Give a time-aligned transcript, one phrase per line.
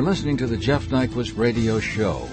[0.00, 2.26] for listening to the Jeff Nyquist Radio Show.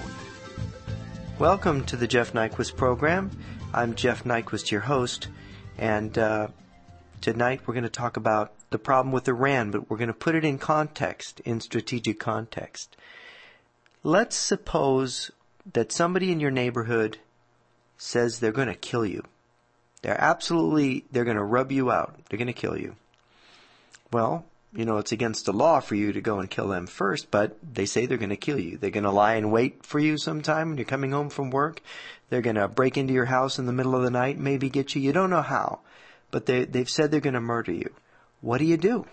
[1.38, 3.30] Welcome to the Jeff Nyquist program.
[3.74, 5.28] I'm Jeff Nyquist, your host,
[5.76, 6.48] and uh,
[7.20, 10.34] tonight we're going to talk about the problem with Iran, but we're going to put
[10.34, 12.96] it in context, in strategic context.
[14.02, 15.30] Let's suppose
[15.70, 17.18] that somebody in your neighborhood
[17.98, 19.24] says they're going to kill you.
[20.00, 22.18] They're absolutely, they're going to rub you out.
[22.30, 22.96] They're going to kill you.
[24.10, 27.30] Well, you know, it's against the law for you to go and kill them first,
[27.30, 28.76] but they say they're going to kill you.
[28.76, 31.80] They're going to lie in wait for you sometime when you're coming home from work.
[32.28, 34.94] They're going to break into your house in the middle of the night, maybe get
[34.94, 35.00] you.
[35.00, 35.80] You don't know how,
[36.30, 37.94] but they, they've said they're going to murder you.
[38.42, 39.06] What do you do?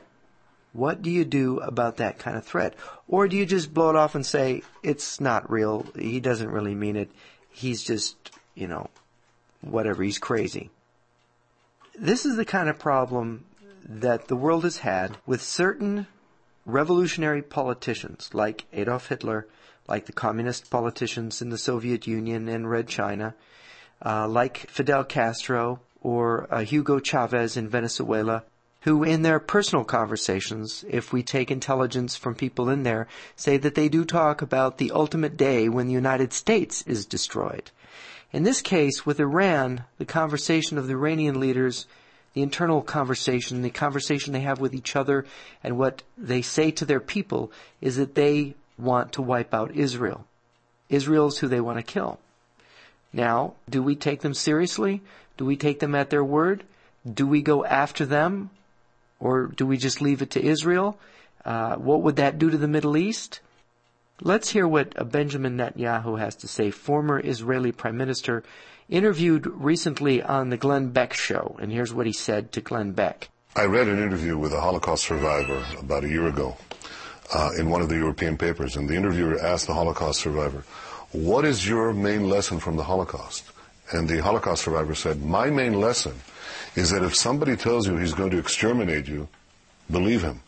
[0.73, 2.73] What do you do about that kind of threat?
[3.07, 5.85] Or do you just blow it off and say, it's not real.
[5.97, 7.09] He doesn't really mean it.
[7.49, 8.17] He's just,
[8.55, 8.89] you know,
[9.61, 10.03] whatever.
[10.03, 10.69] He's crazy.
[11.97, 13.45] This is the kind of problem
[13.87, 16.07] that the world has had with certain
[16.65, 19.47] revolutionary politicians like Adolf Hitler,
[19.87, 23.35] like the communist politicians in the Soviet Union and Red China,
[24.03, 28.43] uh, like Fidel Castro or uh, Hugo Chavez in Venezuela,
[28.81, 33.75] who in their personal conversations, if we take intelligence from people in there, say that
[33.75, 37.71] they do talk about the ultimate day when the United States is destroyed.
[38.31, 41.87] In this case, with Iran, the conversation of the Iranian leaders
[42.35, 45.25] the internal conversation, the conversation they have with each other,
[45.63, 50.27] and what they say to their people is that they want to wipe out Israel.
[50.89, 52.19] Israel's who they want to kill.
[53.13, 55.01] Now, do we take them seriously?
[55.37, 56.65] Do we take them at their word?
[57.11, 58.49] Do we go after them?
[59.21, 60.99] Or do we just leave it to Israel?
[61.45, 63.39] Uh, what would that do to the Middle East?
[64.21, 68.43] Let's hear what Benjamin Netanyahu has to say, former Israeli Prime Minister
[68.89, 73.29] interviewed recently on the Glenn Beck show, and here's what he said to Glenn Beck.
[73.55, 76.57] I read an interview with a Holocaust survivor about a year ago
[77.33, 80.63] uh, in one of the European papers, and the interviewer asked the Holocaust survivor,
[81.11, 83.45] What is your main lesson from the Holocaust?
[83.91, 86.19] And the Holocaust survivor said, My main lesson
[86.75, 89.27] is that if somebody tells you he's going to exterminate you,
[89.89, 90.41] believe him.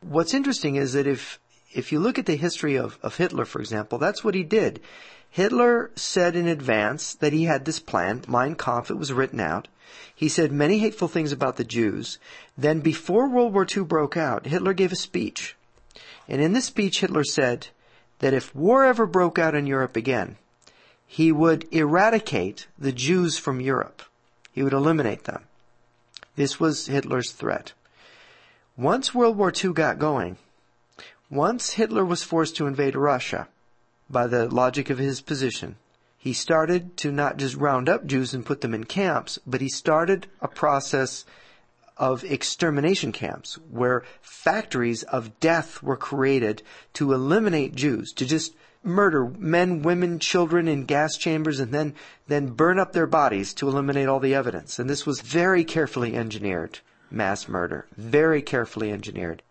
[0.00, 1.38] What's interesting is that if
[1.74, 4.80] if you look at the history of, of Hitler, for example, that's what he did.
[5.30, 9.68] Hitler said in advance that he had this plan, Mein Kampf, it was written out.
[10.14, 12.18] He said many hateful things about the Jews.
[12.56, 15.56] Then before World War II broke out, Hitler gave a speech.
[16.28, 17.68] And in this speech, Hitler said
[18.20, 20.36] that if war ever broke out in Europe again,
[21.06, 24.02] he would eradicate the Jews from Europe.
[24.52, 25.44] He would eliminate them.
[26.34, 27.72] This was Hitler's threat.
[28.76, 30.36] Once World War II got going,
[31.30, 33.48] once Hitler was forced to invade Russia,
[34.08, 35.76] by the logic of his position.
[36.16, 39.68] He started to not just round up Jews and put them in camps, but he
[39.68, 41.24] started a process
[41.96, 46.62] of extermination camps where factories of death were created
[46.94, 51.94] to eliminate Jews, to just murder men, women, children in gas chambers and then,
[52.28, 54.78] then burn up their bodies to eliminate all the evidence.
[54.78, 56.80] And this was very carefully engineered
[57.10, 57.86] mass murder.
[57.96, 59.42] Very carefully engineered.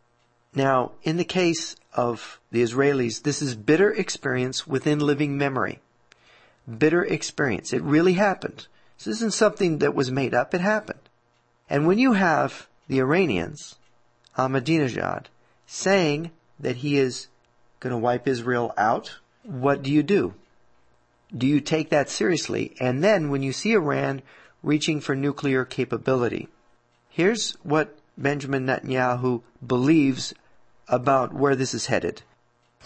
[0.54, 5.80] Now, in the case of the Israelis, this is bitter experience within living memory.
[6.78, 7.74] Bitter experience.
[7.74, 8.68] It really happened.
[8.98, 11.00] This isn't something that was made up, it happened.
[11.70, 13.76] And when you have the Iranians,
[14.38, 15.26] Ahmadinejad,
[15.66, 17.28] saying that he is
[17.80, 20.34] going to wipe Israel out, what do you do?
[21.36, 22.76] Do you take that seriously?
[22.80, 24.22] And then when you see Iran
[24.64, 26.48] reaching for nuclear capability,
[27.10, 30.34] here's what Benjamin Netanyahu believes
[30.88, 32.22] about where this is headed?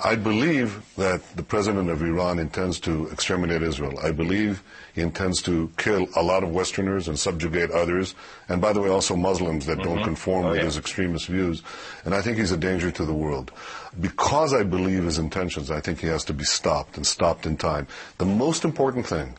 [0.02, 4.00] I believe that the president of Iran intends to exterminate Israel.
[4.02, 4.64] I believe
[4.96, 8.16] he intends to kill a lot of Westerners and subjugate others,
[8.48, 9.96] and by the way, also Muslims that mm-hmm.
[9.96, 10.66] don't conform oh, with yeah.
[10.66, 11.64] his extremist views.
[12.06, 13.52] And I think he's a danger to the world.
[14.00, 17.58] Because I believe his intentions, I think he has to be stopped and stopped in
[17.58, 17.86] time.
[18.20, 19.36] The most important thing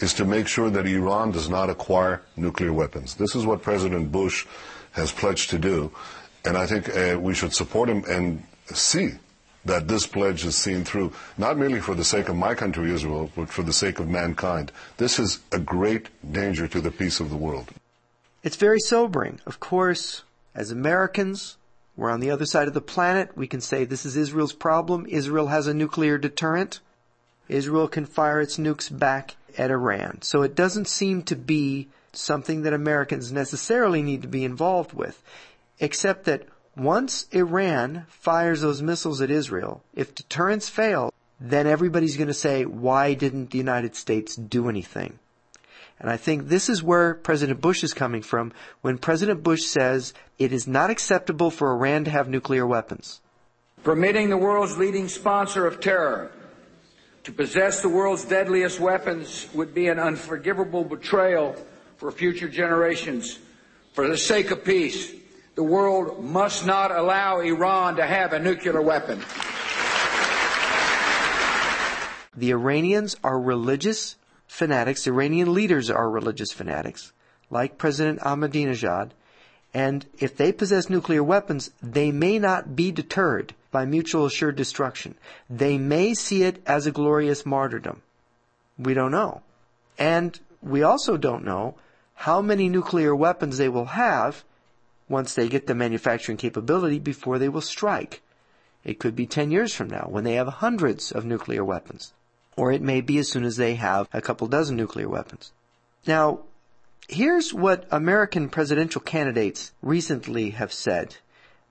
[0.00, 3.14] is to make sure that Iran does not acquire nuclear weapons.
[3.16, 4.46] This is what President Bush
[4.92, 5.92] has pledged to do.
[6.48, 8.42] And I think uh, we should support him and
[8.72, 9.10] see
[9.66, 13.30] that this pledge is seen through, not merely for the sake of my country, Israel,
[13.36, 14.72] but for the sake of mankind.
[14.96, 17.68] This is a great danger to the peace of the world.
[18.42, 19.40] It's very sobering.
[19.44, 20.22] Of course,
[20.54, 21.58] as Americans,
[21.98, 23.36] we're on the other side of the planet.
[23.36, 25.04] We can say this is Israel's problem.
[25.06, 26.80] Israel has a nuclear deterrent.
[27.50, 30.22] Israel can fire its nukes back at Iran.
[30.22, 35.22] So it doesn't seem to be something that Americans necessarily need to be involved with
[35.80, 36.44] except that
[36.76, 42.64] once Iran fires those missiles at Israel, if deterrence fails, then everybody's going to say,
[42.64, 45.18] why didn't the United States do anything?
[46.00, 48.52] And I think this is where President Bush is coming from
[48.82, 53.20] when President Bush says it is not acceptable for Iran to have nuclear weapons.
[53.82, 56.30] Permitting the world's leading sponsor of terror
[57.24, 61.56] to possess the world's deadliest weapons would be an unforgivable betrayal
[61.96, 63.38] for future generations.
[63.92, 65.12] For the sake of peace,
[65.58, 69.18] the world must not allow Iran to have a nuclear weapon.
[72.36, 74.14] The Iranians are religious
[74.46, 75.08] fanatics.
[75.08, 77.12] Iranian leaders are religious fanatics,
[77.50, 79.10] like President Ahmadinejad.
[79.74, 85.16] And if they possess nuclear weapons, they may not be deterred by mutual assured destruction.
[85.50, 88.02] They may see it as a glorious martyrdom.
[88.78, 89.42] We don't know.
[89.98, 91.74] And we also don't know
[92.14, 94.44] how many nuclear weapons they will have
[95.08, 98.22] once they get the manufacturing capability before they will strike.
[98.84, 102.12] It could be 10 years from now when they have hundreds of nuclear weapons.
[102.56, 105.52] Or it may be as soon as they have a couple dozen nuclear weapons.
[106.06, 106.40] Now,
[107.08, 111.16] here's what American presidential candidates recently have said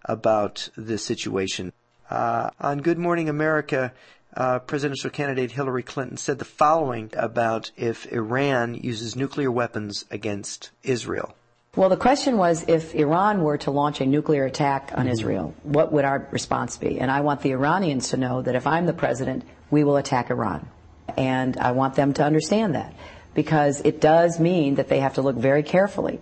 [0.06, 1.74] about this situation.
[2.10, 3.94] Uh, on Good Morning America,
[4.36, 10.72] uh, presidential candidate Hillary Clinton said the following about if Iran uses nuclear weapons against
[10.84, 11.36] Israel.
[11.78, 15.94] Well, the question was if Iran were to launch a nuclear attack on Israel, what
[15.94, 17.00] would our response be?
[17.00, 20.32] And I want the Iranians to know that if I'm the president, we will attack
[20.32, 20.68] Iran.
[21.16, 22.96] And I want them to understand that
[23.36, 26.20] because it does mean that they have to look very carefully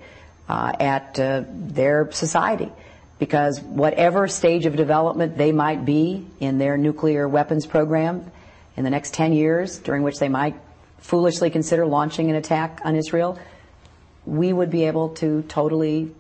[0.50, 2.70] uh, at uh, their society
[3.18, 8.30] because whatever stage of development they might be in their nuclear weapons program
[8.76, 10.56] in the next 10 years, during which they might
[10.98, 13.40] foolishly consider launching an attack on Israel,
[14.26, 16.14] we would be able to totally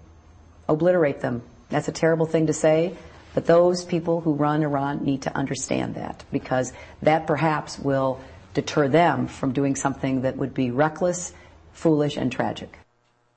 [0.67, 1.41] obliterate them.
[1.69, 2.95] That's a terrible thing to say,
[3.33, 8.19] but those people who run Iran need to understand that because that perhaps will
[8.53, 11.33] deter them from doing something that would be reckless,
[11.73, 12.79] foolish, and tragic.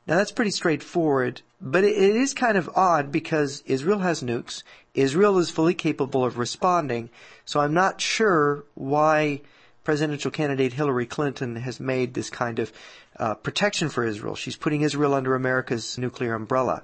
[0.07, 4.63] Now that's pretty straightforward, but it is kind of odd because Israel has nukes.
[4.95, 7.11] Israel is fully capable of responding,
[7.45, 9.43] so I'm not sure why
[9.85, 12.73] presidential candidate Hillary Clinton has made this kind of
[13.19, 14.35] uh, protection for Israel.
[14.35, 16.83] She's putting Israel under America's nuclear umbrella.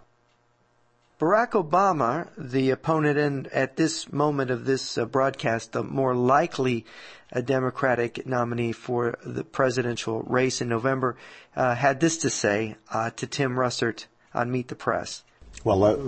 [1.21, 6.85] Barack Obama, the opponent and at this moment of this uh, broadcast, the more likely
[7.31, 11.17] a Democratic nominee for the presidential race in November,
[11.55, 15.23] uh, had this to say uh, to Tim Russert on Meet the Press.
[15.63, 16.05] Well, let,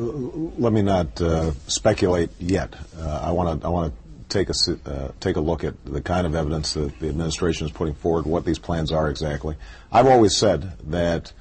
[0.59, 2.75] let me not uh, speculate yet.
[2.99, 6.01] Uh, I want to I want to take a uh, take a look at the
[6.01, 9.57] kind of evidence that the administration is putting forward, what these plans are exactly.
[9.93, 11.33] I've always said that,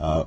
[0.00, 0.26] you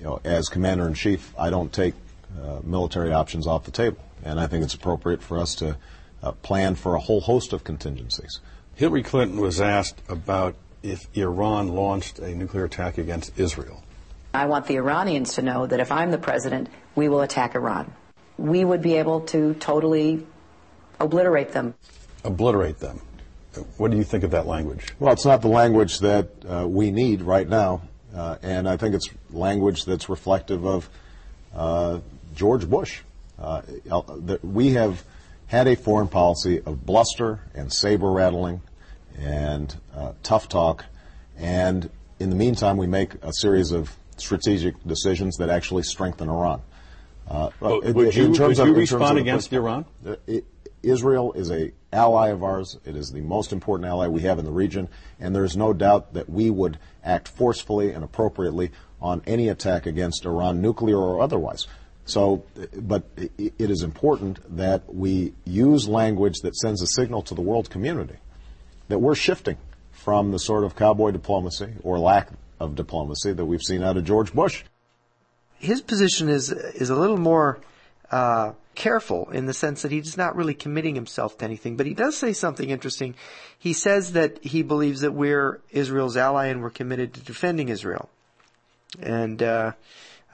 [0.00, 1.94] know, as commander in chief, I don't take
[2.42, 3.98] uh, military options off the table.
[4.24, 5.76] And I think it's appropriate for us to
[6.22, 8.40] uh, plan for a whole host of contingencies.
[8.74, 13.82] Hillary Clinton was asked about if Iran launched a nuclear attack against Israel.
[14.32, 17.92] I want the Iranians to know that if I'm the president, we will attack Iran.
[18.36, 20.26] We would be able to totally
[21.00, 21.74] obliterate them.
[22.24, 23.00] Obliterate them.
[23.76, 24.94] What do you think of that language?
[24.98, 27.82] Well, it's not the language that uh, we need right now.
[28.14, 30.88] Uh, and I think it's language that's reflective of
[31.54, 32.00] uh,
[32.34, 33.00] George Bush.
[33.38, 33.62] Uh,
[34.42, 35.02] we have
[35.46, 38.62] had a foreign policy of bluster and saber rattling
[39.18, 40.84] and uh, tough talk,
[41.36, 46.62] and in the meantime, we make a series of strategic decisions that actually strengthen Iran.
[47.28, 49.84] Uh, would, would you, would you respond against Iran?
[50.06, 50.44] Uh, it,
[50.84, 52.78] Israel is a ally of ours.
[52.84, 54.88] It is the most important ally we have in the region,
[55.20, 59.86] and there is no doubt that we would act forcefully and appropriately on any attack
[59.86, 61.66] against Iran, nuclear or otherwise.
[62.06, 62.44] So,
[62.76, 67.70] but it is important that we use language that sends a signal to the world
[67.70, 68.16] community
[68.88, 69.56] that we're shifting
[69.90, 72.28] from the sort of cowboy diplomacy or lack
[72.60, 74.64] of diplomacy that we've seen out of George Bush.
[75.58, 77.60] His position is is a little more
[78.14, 81.94] uh, careful in the sense that he's not really committing himself to anything, but he
[81.94, 83.14] does say something interesting.
[83.58, 88.08] He says that he believes that we're Israel's ally and we're committed to defending Israel,
[89.00, 89.42] and.
[89.42, 89.72] Uh,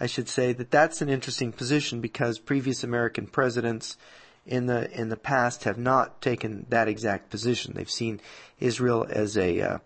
[0.02, 3.98] I should say that that's an interesting position because previous American presidents
[4.46, 7.74] in the in the past have not taken that exact position.
[7.74, 8.20] They've seen
[8.58, 9.78] Israel as a uh,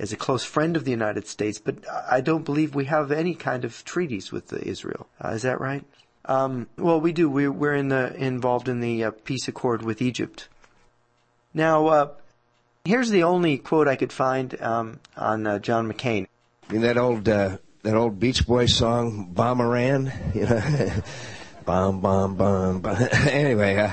[0.00, 1.76] as a close friend of the United States, but
[2.10, 5.06] I don't believe we have any kind of treaties with Israel.
[5.24, 5.84] Uh, is that right?
[6.24, 7.28] Um, well, we do.
[7.28, 10.48] We're, we're in the, involved in the uh, peace accord with Egypt.
[11.54, 12.08] Now, uh,
[12.84, 16.26] here's the only quote I could find um, on uh, John McCain.
[16.70, 21.02] In that old uh, that old Beach Boys song, Bomberan, you know,
[21.64, 22.96] bomb, bomb, bomb, bomb.
[23.28, 23.76] anyway.
[23.76, 23.92] Uh,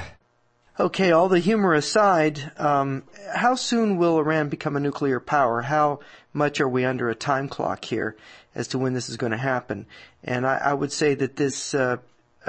[0.79, 3.03] Okay, all the humor aside, um,
[3.35, 5.61] how soon will Iran become a nuclear power?
[5.61, 5.99] How
[6.31, 8.15] much are we under a time clock here
[8.55, 9.87] as to when this is going to happen?
[10.23, 11.97] And I, I would say that this uh,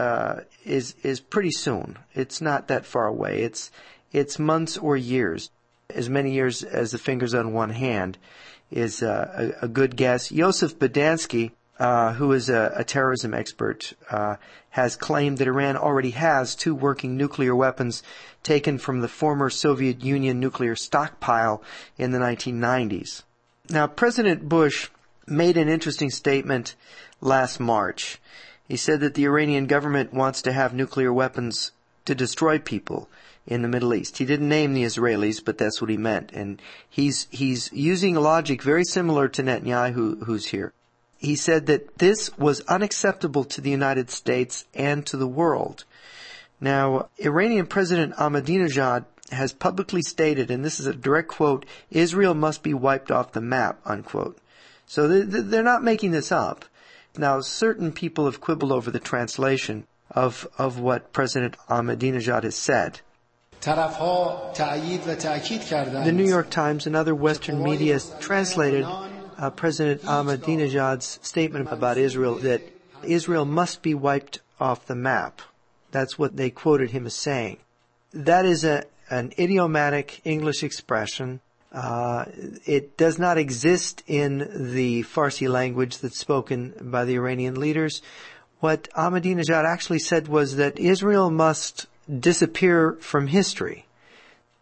[0.01, 1.99] uh, is is pretty soon.
[2.15, 3.43] It's not that far away.
[3.43, 3.71] It's
[4.13, 5.51] it's months or years,
[5.91, 8.17] as many years as the fingers on one hand,
[8.71, 10.31] is uh, a, a, good guess.
[10.31, 14.37] Joseph Bodansky, uh, who is a, a terrorism expert, uh,
[14.71, 18.03] has claimed that Iran already has two working nuclear weapons
[18.43, 21.63] taken from the former Soviet Union nuclear stockpile
[21.99, 23.23] in the 1990s.
[23.69, 24.89] Now, President Bush
[25.27, 26.75] made an interesting statement
[27.21, 28.19] last March.
[28.71, 31.73] He said that the Iranian government wants to have nuclear weapons
[32.05, 33.09] to destroy people
[33.45, 34.19] in the Middle East.
[34.19, 36.31] He didn't name the Israelis, but that's what he meant.
[36.31, 40.73] And he's, he's using a logic very similar to Netanyahu who's here.
[41.19, 45.83] He said that this was unacceptable to the United States and to the world.
[46.61, 52.63] Now, Iranian President Ahmadinejad has publicly stated, and this is a direct quote, Israel must
[52.63, 54.39] be wiped off the map, unquote.
[54.87, 56.67] So they're not making this up.
[57.17, 63.01] Now, certain people have quibbled over the translation of, of what President Ahmadinejad has said.
[63.63, 64.53] The
[66.13, 72.63] New York Times and other Western media translated uh, President Ahmadinejad's statement about Israel that
[73.03, 75.43] Israel must be wiped off the map.
[75.91, 77.59] That's what they quoted him as saying.
[78.13, 81.41] That is a, an idiomatic English expression
[81.73, 82.25] uh,
[82.67, 88.03] it does not exist in the Farsi language that's spoken by the Iranian leaders.
[88.59, 91.87] What Ahmadinejad actually said was that Israel must
[92.19, 93.87] disappear from history.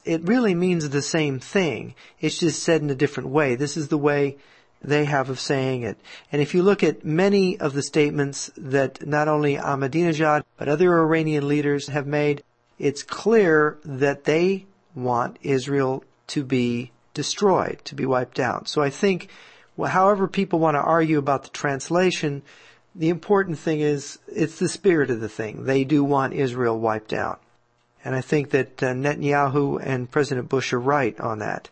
[0.05, 1.95] It really means the same thing.
[2.21, 3.55] It's just said in a different way.
[3.55, 4.37] This is the way
[4.83, 5.99] they have of saying it.
[6.31, 10.99] And if you look at many of the statements that not only Ahmadinejad but other
[11.01, 12.45] Iranian leaders have made,
[12.79, 18.69] it's clear that they want Israel to be destroyed, to be wiped out.
[18.69, 19.29] So I think,
[19.77, 22.43] well, however people want to argue about the translation,
[22.95, 25.65] the important thing is it's the spirit of the thing.
[25.65, 27.41] They do want Israel wiped out.
[28.05, 31.71] And I think that uh, Netanyahu and President Bush are right on that.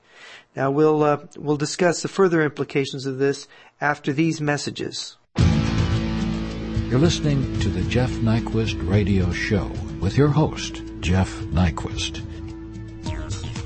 [0.56, 3.46] Now we'll uh, we'll discuss the further implications of this
[3.80, 5.16] after these messages.
[6.90, 12.45] You're listening to the Jeff Nyquist Radio Show with your host Jeff Nyquist.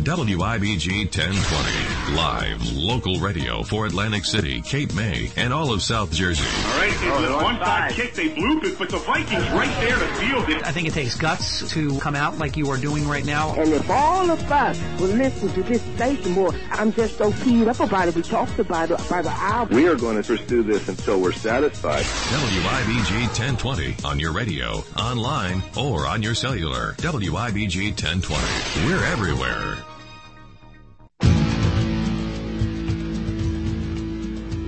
[0.05, 2.17] WIBG 1020.
[2.17, 6.45] Live local radio for Atlantic City, Cape May, and all of South Jersey.
[6.45, 8.15] All right, it's oh, a one-time kick.
[8.15, 10.67] They blew it, but the Vikings right there to field it.
[10.67, 13.55] I think it takes guts to come out like you are doing right now.
[13.55, 17.69] And if all of us will listen to this station more, I'm just so keyed
[17.69, 18.15] up about it.
[18.15, 19.67] We talked about it by the hour.
[19.67, 22.05] We are going to pursue this until we're satisfied.
[22.05, 26.95] WIBG 1020 on your radio, online, or on your cellular.
[26.95, 28.87] WIBG 1020.
[28.87, 29.77] We're everywhere.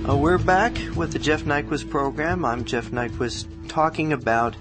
[0.05, 2.43] Uh, we're back with the Jeff Nyquist program.
[2.43, 4.57] I'm Jeff Nyquist talking about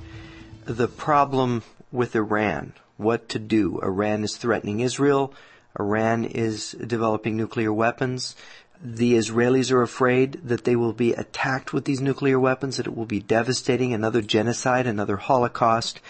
[0.66, 2.74] the problem with Iran.
[2.96, 3.80] What to do.
[3.82, 5.34] Iran is threatening Israel.
[5.76, 8.36] Iran is developing nuclear weapons.
[8.80, 12.96] The Israelis are afraid that they will be attacked with these nuclear weapons, that it
[12.96, 16.00] will be devastating, another genocide, another Holocaust.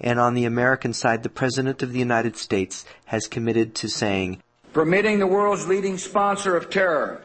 [0.00, 4.42] And on the American side, the President of the United States has committed to saying,
[4.72, 7.20] Permitting the world's leading sponsor of terror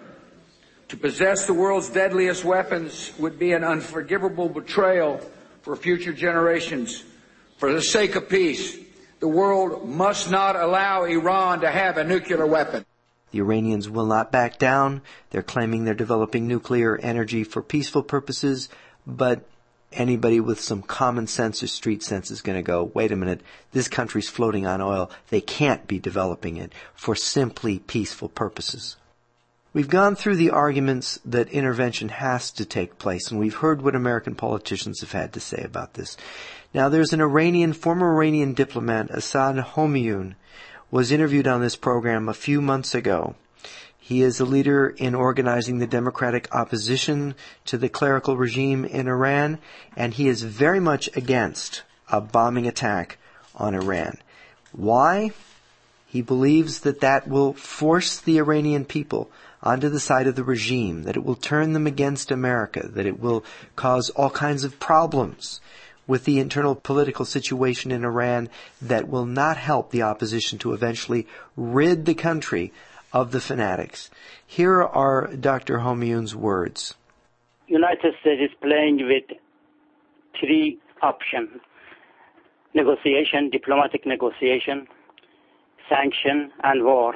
[0.94, 5.20] to possess the world's deadliest weapons would be an unforgivable betrayal
[5.64, 7.04] for future generations.
[7.58, 8.78] For the sake of peace,
[9.20, 12.86] the world must not allow Iran to have a nuclear weapon.
[13.32, 15.02] The Iranians will not back down.
[15.32, 18.70] They're claiming they're developing nuclear energy for peaceful purposes,
[19.08, 19.50] but
[19.94, 23.42] anybody with some common sense or street sense is going to go, wait a minute,
[23.72, 25.10] this country's floating on oil.
[25.32, 28.96] They can't be developing it for simply peaceful purposes.
[29.74, 33.96] We've gone through the arguments that intervention has to take place, and we've heard what
[33.96, 36.16] American politicians have had to say about this.
[36.76, 40.36] Now, there's an Iranian, former Iranian diplomat, Assad Homayoun,
[40.92, 43.34] was interviewed on this program a few months ago.
[43.98, 47.34] He is a leader in organizing the democratic opposition
[47.66, 49.58] to the clerical regime in Iran,
[49.96, 53.18] and he is very much against a bombing attack
[53.56, 54.20] on Iran.
[54.72, 55.32] Why?
[56.06, 59.32] He believes that that will force the Iranian people
[59.64, 63.20] onto the side of the regime, that it will turn them against America, that it
[63.20, 63.44] will
[63.76, 65.62] cause all kinds of problems
[66.06, 68.50] with the internal political situation in Iran
[68.82, 72.74] that will not help the opposition to eventually rid the country
[73.14, 74.10] of the fanatics.
[74.46, 75.80] Here are Dr.
[75.80, 76.96] Homayoun's words.
[77.68, 79.38] United States is playing with
[80.40, 81.62] three options.
[82.74, 84.88] Negotiation, diplomatic negotiation,
[85.88, 87.14] sanction, and war.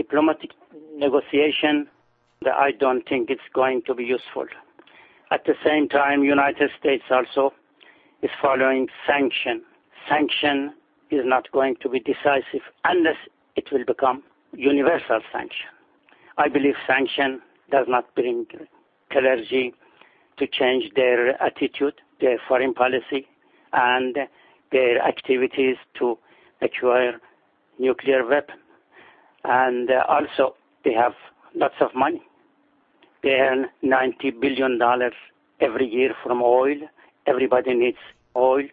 [0.00, 0.52] Diplomatic
[0.96, 1.86] negotiation,
[2.46, 4.46] I don't think it's going to be useful.
[5.30, 7.52] At the same time, United States also
[8.22, 9.60] is following sanction.
[10.08, 10.72] Sanction
[11.10, 13.18] is not going to be decisive unless
[13.56, 14.22] it will become
[14.56, 15.68] universal sanction.
[16.38, 18.46] I believe sanction does not bring
[19.12, 19.74] clergy
[20.38, 23.26] to change their attitude, their foreign policy,
[23.74, 24.16] and
[24.72, 26.16] their activities to
[26.62, 27.20] acquire
[27.78, 28.62] nuclear weapons.
[29.44, 30.54] And uh, also,
[30.84, 31.14] they have
[31.54, 32.22] lots of money.
[33.22, 34.78] They earn $90 billion
[35.60, 36.76] every year from oil.
[37.26, 37.98] Everybody needs
[38.34, 38.64] oil,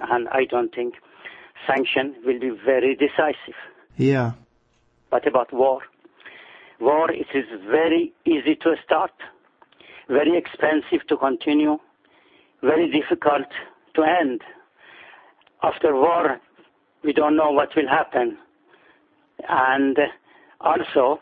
[0.00, 0.94] and I don't think
[1.66, 3.54] sanction will be very decisive.
[3.96, 4.32] Yeah.
[5.10, 5.80] But about war?
[6.80, 9.12] War, it is very easy to start,
[10.08, 11.78] very expensive to continue,
[12.62, 13.46] very difficult
[13.94, 14.42] to end.
[15.62, 16.40] After war,
[17.04, 18.36] we don't know what will happen.
[19.48, 19.96] And
[20.60, 21.20] also,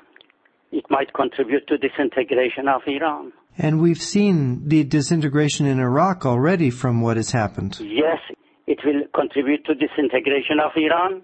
[0.71, 3.33] it might contribute to disintegration of Iran.
[3.59, 7.79] And we've seen the disintegration in Iraq already from what has happened.
[7.81, 8.19] Yes,
[8.67, 11.23] it will contribute to disintegration of Iran,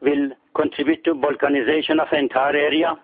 [0.00, 2.94] will contribute to balkanization of entire area,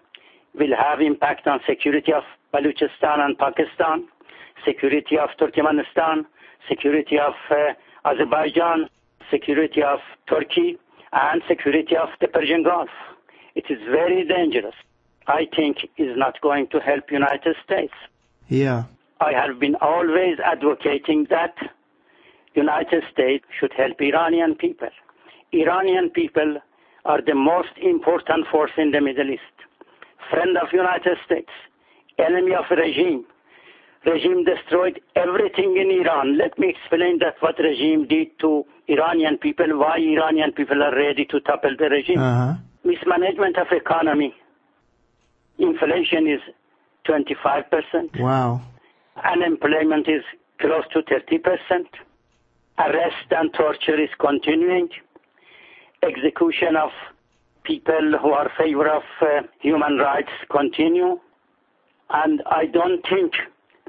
[0.55, 4.07] will have impact on security of Balochistan and Pakistan,
[4.65, 6.25] security of Turkmenistan,
[6.69, 8.89] security of uh, Azerbaijan,
[9.31, 10.79] security of Turkey,
[11.15, 12.91] and security of the Persian Gulf.
[13.55, 14.75] It is very dangerous.
[15.27, 17.95] I think is not going to help United States.
[18.49, 18.85] Yeah.
[19.21, 21.55] I have been always advocating that
[22.55, 24.91] United States should help Iranian people.
[25.53, 26.59] Iranian people
[27.05, 29.57] are the most important force in the Middle East.
[30.31, 31.51] Friend of United States,
[32.19, 33.25] enemy of regime.
[34.07, 36.37] Regime destroyed everything in Iran.
[36.37, 41.25] Let me explain that what regime did to Iranian people, why Iranian people are ready
[41.27, 42.19] to topple the regime.
[42.19, 42.55] Uh-huh.
[42.85, 44.35] Mismanagement of economy.
[45.59, 46.41] Inflation is
[47.09, 48.21] 25%.
[48.21, 48.61] Wow.
[49.25, 50.23] Unemployment is
[50.61, 51.87] close to 30%.
[52.79, 54.89] Arrest and torture is continuing.
[56.03, 56.91] Execution of
[57.63, 61.19] people who are favor of uh, human rights continue.
[62.11, 63.33] And I don't think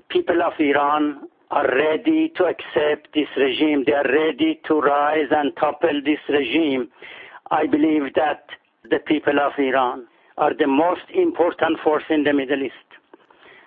[0.10, 3.84] people of Iran are ready to accept this regime.
[3.86, 6.90] They are ready to rise and topple this regime.
[7.52, 8.46] I believe that
[8.90, 12.76] the people of Iran are the most important force in the Middle East.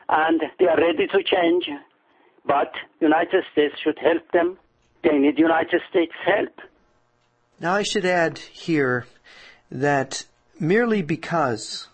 [0.09, 1.69] And they are ready to change,
[2.47, 4.59] but United States should help them.
[5.03, 6.61] They need United States help.
[7.61, 9.07] Now I should add here
[9.71, 10.25] that
[10.59, 11.89] merely because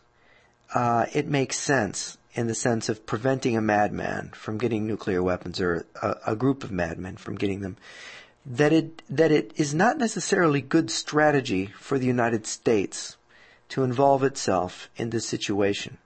[0.75, 5.61] uh, it makes sense in the sense of preventing a madman from getting nuclear weapons
[5.61, 7.77] or a, a group of madmen from getting them,
[8.45, 13.17] that it that it is not necessarily good strategy for the United States
[13.69, 15.97] to involve itself in this situation.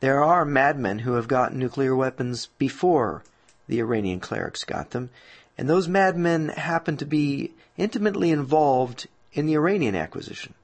[0.00, 3.22] There are madmen who have gotten nuclear weapons before
[3.68, 5.10] the Iranian clerics got them,
[5.56, 10.54] and those madmen happen to be intimately involved in the Iranian acquisition.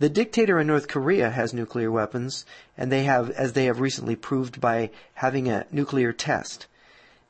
[0.00, 2.44] The dictator in North Korea has nuclear weapons,
[2.76, 6.66] and they have, as they have recently proved by having a nuclear test.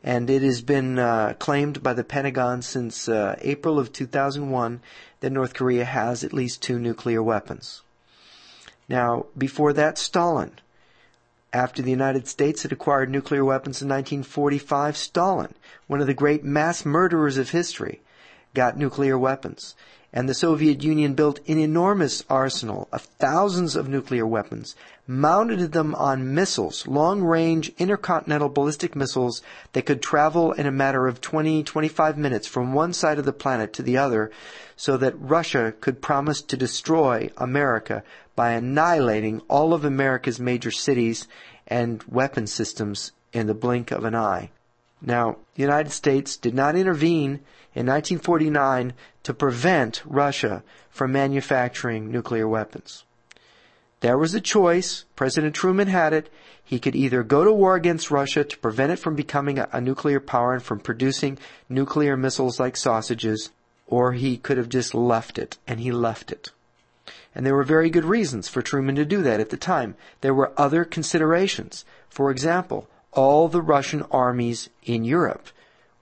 [0.03, 4.81] And it has been uh, claimed by the Pentagon since uh, April of 2001
[5.21, 7.83] that North Korea has at least two nuclear weapons.
[8.89, 10.53] Now, before that, Stalin.
[11.53, 15.55] After the United States had acquired nuclear weapons in 1945, Stalin,
[15.87, 18.01] one of the great mass murderers of history,
[18.55, 19.75] got nuclear weapons.
[20.17, 24.77] And the Soviet Union built an enormous arsenal of thousands of nuclear weapons,
[25.09, 31.21] mounted them on missiles, long-range intercontinental ballistic missiles that could travel in a matter of
[31.21, 34.31] 20, 25 minutes from one side of the planet to the other,
[34.77, 38.05] so that Russia could promise to destroy America
[38.37, 41.27] by annihilating all of America's major cities
[41.67, 44.49] and weapon systems in the blink of an eye.
[45.07, 47.41] Now, the United States did not intervene
[47.75, 53.05] in 1949 to prevent Russia from manufacturing nuclear weapons.
[54.01, 55.05] There was a choice.
[55.15, 56.31] President Truman had it.
[56.63, 60.21] He could either go to war against Russia to prevent it from becoming a, nuclear
[60.21, 61.39] power and from producing
[61.69, 63.51] nuclear missiles like sausages,
[63.87, 66.51] or he could have just left it, and he left it.
[67.35, 69.97] And there were very good reasons for Truman to do that at the time.
[70.23, 71.85] There were other considerations.
[72.09, 75.49] For example, all the Russian armies in Europe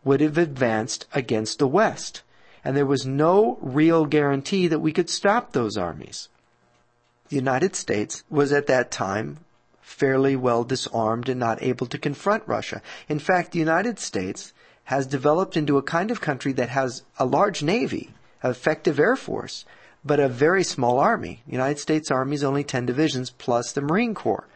[0.05, 2.23] would have advanced against the West.
[2.65, 6.29] And there was no real guarantee that we could stop those armies.
[7.29, 9.39] The United States was at that time
[9.81, 12.83] fairly well disarmed and not able to confront Russia.
[13.09, 14.53] In fact, the United States
[14.85, 18.11] has developed into a kind of country that has a large navy,
[18.43, 19.65] effective air force,
[20.05, 21.43] but a very small army.
[21.47, 24.47] The United States Army is only 10 divisions plus the Marine Corps.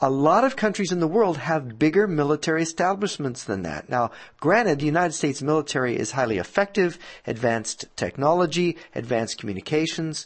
[0.00, 3.88] A lot of countries in the world have bigger military establishments than that.
[3.88, 10.24] Now, granted, the United States military is highly effective, advanced technology, advanced communications,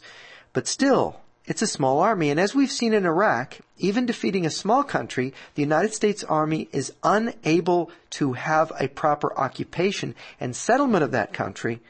[0.53, 2.29] but still, it's a small army.
[2.29, 6.69] And as we've seen in Iraq, even defeating a small country, the United States Army
[6.71, 11.81] is unable to have a proper occupation and settlement of that country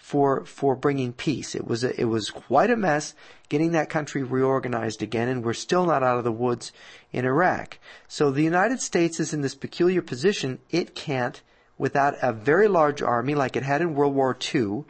[0.00, 1.54] for for bringing peace.
[1.54, 3.14] It was a, it was quite a mess
[3.48, 6.72] getting that country reorganized again, and we're still not out of the woods
[7.12, 7.78] in Iraq.
[8.08, 10.58] So the United States is in this peculiar position.
[10.70, 11.42] It can't,
[11.76, 14.84] without a very large army like it had in World War II,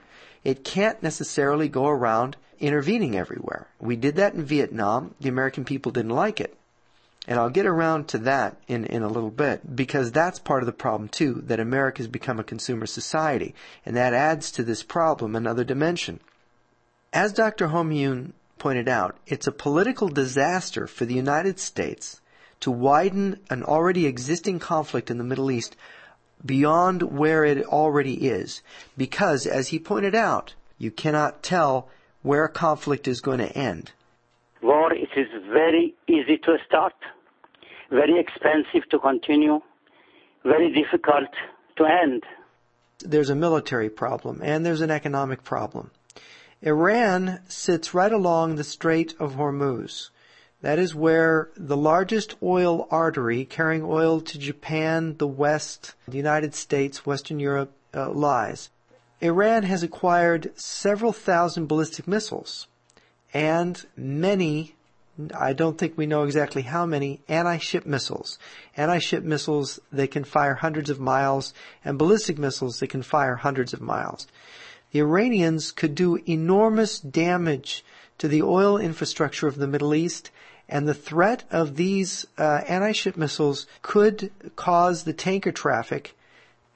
[0.44, 3.66] it can't necessarily go around intervening everywhere.
[3.80, 5.14] We did that in Vietnam.
[5.20, 6.56] The American people didn't like it.
[7.30, 10.66] And I'll get around to that in, in a little bit because that's part of
[10.66, 13.54] the problem too, that America has become a consumer society.
[13.86, 16.18] And that adds to this problem another dimension.
[17.12, 17.68] As Dr.
[17.68, 22.20] Homayoun pointed out, it's a political disaster for the United States
[22.58, 25.76] to widen an already existing conflict in the Middle East
[26.44, 28.60] beyond where it already is.
[28.96, 31.88] Because, as he pointed out, you cannot tell
[32.22, 33.92] where a conflict is going to end.
[34.62, 36.92] War, it is very easy to start,
[37.90, 39.60] very expensive to continue,
[40.44, 41.28] very difficult
[41.76, 42.22] to end.
[43.00, 45.90] There's a military problem and there's an economic problem.
[46.62, 50.10] Iran sits right along the Strait of Hormuz.
[50.60, 56.54] That is where the largest oil artery carrying oil to Japan, the West, the United
[56.54, 58.68] States, Western Europe uh, lies.
[59.22, 62.66] Iran has acquired several thousand ballistic missiles
[63.32, 64.74] and many,
[65.34, 68.38] I don't think we know exactly how many, anti-ship missiles.
[68.76, 71.54] Anti-ship missiles, they can fire hundreds of miles,
[71.84, 74.26] and ballistic missiles, they can fire hundreds of miles.
[74.92, 77.84] The Iranians could do enormous damage
[78.18, 80.30] to the oil infrastructure of the Middle East,
[80.68, 86.16] and the threat of these uh, anti-ship missiles could cause the tanker traffic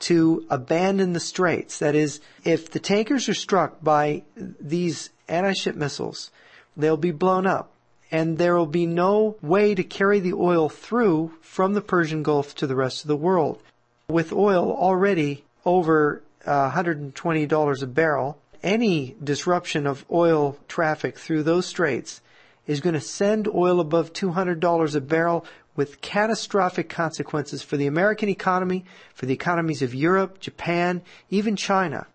[0.01, 1.79] to abandon the straits.
[1.79, 6.31] That is, if the tankers are struck by these anti-ship missiles,
[6.77, 7.71] they'll be blown up.
[8.14, 12.55] And there will be no way to carry the oil through from the Persian Gulf
[12.55, 13.61] to the rest of the world.
[14.07, 21.66] With oil already over uh, $120 a barrel, any disruption of oil traffic through those
[21.66, 22.20] straits
[22.68, 28.29] is going to send oil above $200 a barrel with catastrophic consequences for the American
[28.29, 32.07] economy, for the economies of Europe, Japan, even China.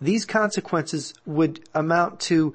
[0.00, 2.54] These consequences would amount to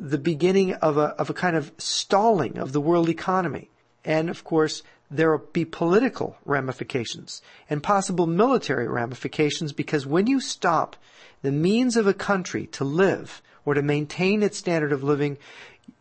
[0.00, 3.68] the beginning of a, of a kind of stalling of the world economy.
[4.02, 10.40] And of course, there will be political ramifications and possible military ramifications because when you
[10.40, 10.96] stop
[11.42, 15.36] the means of a country to live or to maintain its standard of living,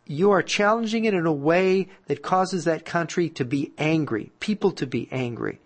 [0.06, 4.72] you are challenging it in a way that causes that country to be angry, people
[4.72, 5.60] to be angry.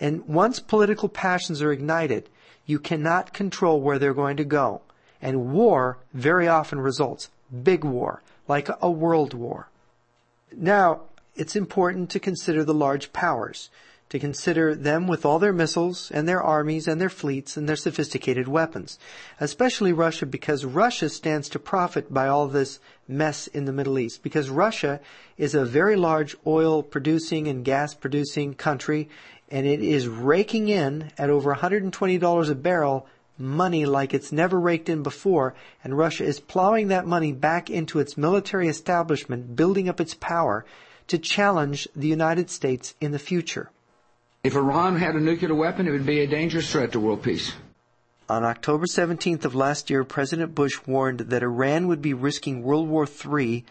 [0.00, 2.28] And once political passions are ignited,
[2.66, 4.82] you cannot control where they're going to go.
[5.22, 9.68] And war very often results big war, like a world war.
[10.52, 11.02] Now,
[11.34, 13.70] it's important to consider the large powers,
[14.10, 17.76] to consider them with all their missiles and their armies and their fleets and their
[17.76, 18.98] sophisticated weapons,
[19.38, 24.22] especially Russia because Russia stands to profit by all this mess in the Middle East
[24.22, 25.00] because Russia
[25.38, 29.08] is a very large oil producing and gas producing country
[29.48, 33.06] and it is raking in at over $120 a barrel
[33.40, 37.98] money like it's never raked in before, and Russia is plowing that money back into
[37.98, 40.64] its military establishment, building up its power
[41.08, 43.70] to challenge the United States in the future.
[44.44, 47.52] If Iran had a nuclear weapon, it would be a dangerous threat to world peace.
[48.28, 52.88] On October 17th of last year, President Bush warned that Iran would be risking World
[52.88, 53.64] War III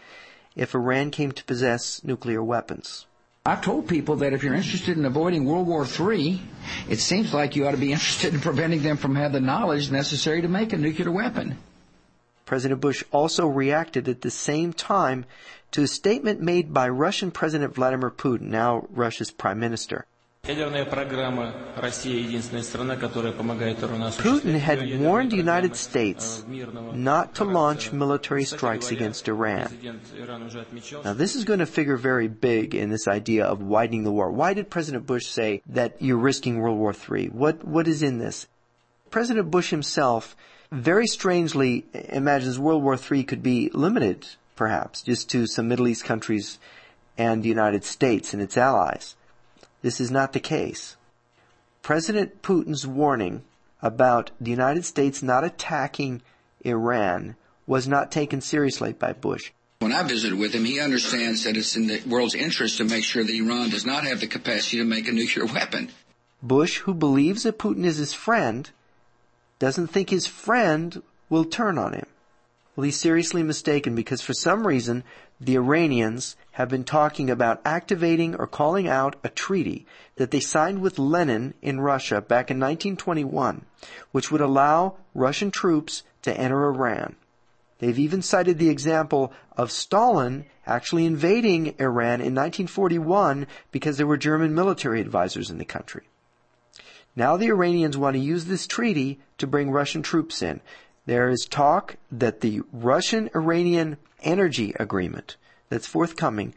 [0.54, 3.06] if Iran came to possess nuclear weapons.
[3.46, 6.40] I've told people that if you're interested in avoiding World War III,
[6.90, 9.90] it seems like you ought to be interested in preventing them from having the knowledge
[9.90, 11.56] necessary to make a nuclear weapon.
[12.44, 15.24] President Bush also reacted at the same time
[15.70, 20.04] to a statement made by Russian President Vladimir Putin, now Russia's prime minister.
[24.18, 29.78] Putin had warned the United States not to launch military strikes against Iran.
[31.04, 34.30] Now this is going to figure very big in this idea of widening the war.
[34.30, 37.26] Why did President Bush say that you're risking World War III?
[37.28, 38.48] What, what is in this?
[39.10, 40.34] President Bush himself
[40.72, 44.26] very strangely imagines World War III could be limited,
[44.56, 46.58] perhaps, just to some Middle East countries
[47.16, 49.14] and the United States and its allies.
[49.82, 50.96] This is not the case.
[51.82, 53.42] President Putin's warning
[53.80, 56.22] about the United States not attacking
[56.64, 59.52] Iran was not taken seriously by Bush.
[59.78, 63.04] When I visited with him, he understands that it's in the world's interest to make
[63.04, 65.90] sure that Iran does not have the capacity to make a nuclear weapon.
[66.42, 68.68] Bush, who believes that Putin is his friend,
[69.58, 72.06] doesn't think his friend will turn on him.
[72.76, 75.04] Well, he's seriously mistaken because for some reason,
[75.40, 80.82] the Iranians have been talking about activating or calling out a treaty that they signed
[80.82, 83.64] with Lenin in Russia back in 1921,
[84.12, 87.16] which would allow Russian troops to enter Iran.
[87.78, 94.18] They've even cited the example of Stalin actually invading Iran in 1941 because there were
[94.18, 96.04] German military advisors in the country.
[97.16, 100.60] Now the Iranians want to use this treaty to bring Russian troops in.
[101.06, 105.36] There is talk that the Russian-Iranian energy agreement
[105.68, 106.54] that's forthcoming,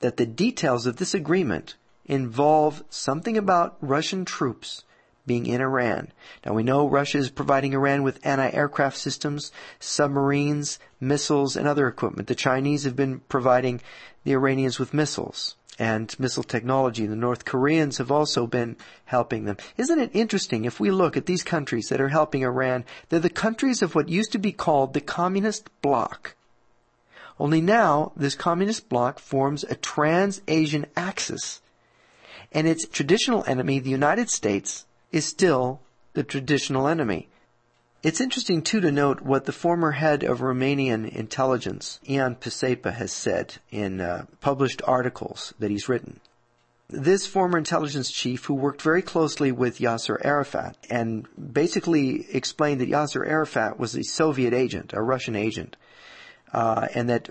[0.00, 4.84] that the details of this agreement involve something about Russian troops
[5.26, 6.08] being in Iran.
[6.44, 12.28] Now we know Russia is providing Iran with anti-aircraft systems, submarines, missiles, and other equipment.
[12.28, 13.80] The Chinese have been providing
[14.24, 17.06] the Iranians with missiles and missile technology.
[17.06, 19.56] The North Koreans have also been helping them.
[19.76, 23.30] Isn't it interesting if we look at these countries that are helping Iran, they're the
[23.30, 26.34] countries of what used to be called the communist bloc.
[27.38, 31.60] Only now, this communist bloc forms a trans-Asian axis.
[32.52, 35.80] And its traditional enemy, the United States, is still
[36.12, 37.28] the traditional enemy.
[38.02, 43.12] It's interesting too to note what the former head of Romanian intelligence, Ion Pacepa, has
[43.12, 46.18] said in uh, published articles that he's written.
[46.88, 52.90] This former intelligence chief who worked very closely with Yasser Arafat and basically explained that
[52.90, 55.76] Yasser Arafat was a Soviet agent, a Russian agent,
[56.52, 57.28] uh, and that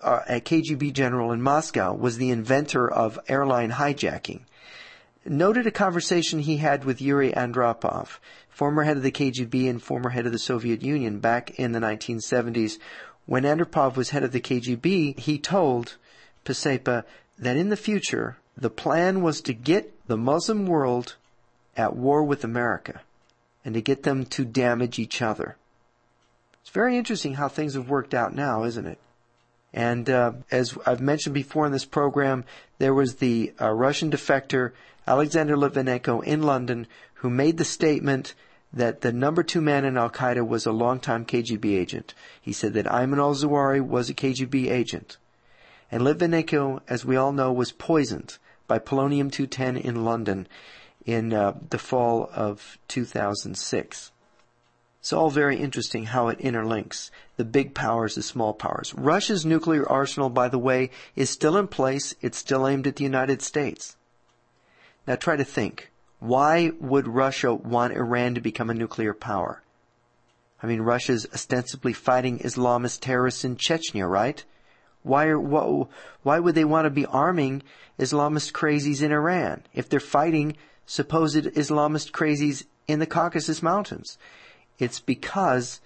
[0.00, 4.42] uh, a KGB general in Moscow was the inventor of airline hijacking
[5.26, 8.18] noted a conversation he had with Yuri Andropov,
[8.50, 11.80] former head of the KGB and former head of the Soviet Union back in the
[11.80, 12.78] 1970s.
[13.26, 15.96] When Andropov was head of the KGB, he told
[16.44, 17.04] Pacepa
[17.38, 21.16] that in the future, the plan was to get the Muslim world
[21.76, 23.00] at war with America
[23.64, 25.56] and to get them to damage each other.
[26.64, 28.98] It's very interesting how things have worked out now, isn't it?
[29.74, 32.46] And uh, as I've mentioned before in this program,
[32.78, 34.72] there was the uh, Russian defector
[35.06, 38.32] Alexander Litvinenko in London who made the statement
[38.72, 42.14] that the number two man in Al Qaeda was a longtime KGB agent.
[42.40, 45.18] He said that Ayman al-Zawahiri was a KGB agent.
[45.92, 50.48] And Litvinenko, as we all know, was poisoned by polonium-210 in London
[51.04, 54.12] in uh, the fall of 2006.
[55.04, 58.94] It's all very interesting how it interlinks the big powers, the small powers.
[58.94, 62.14] Russia's nuclear arsenal, by the way, is still in place.
[62.22, 63.98] It's still aimed at the United States.
[65.06, 65.90] Now try to think.
[66.20, 69.62] Why would Russia want Iran to become a nuclear power?
[70.62, 74.42] I mean, Russia's ostensibly fighting Islamist terrorists in Chechnya, right?
[75.02, 77.62] Why, are, why would they want to be arming
[77.98, 84.16] Islamist crazies in Iran if they're fighting supposed Islamist crazies in the Caucasus Mountains?
[84.78, 85.80] It's because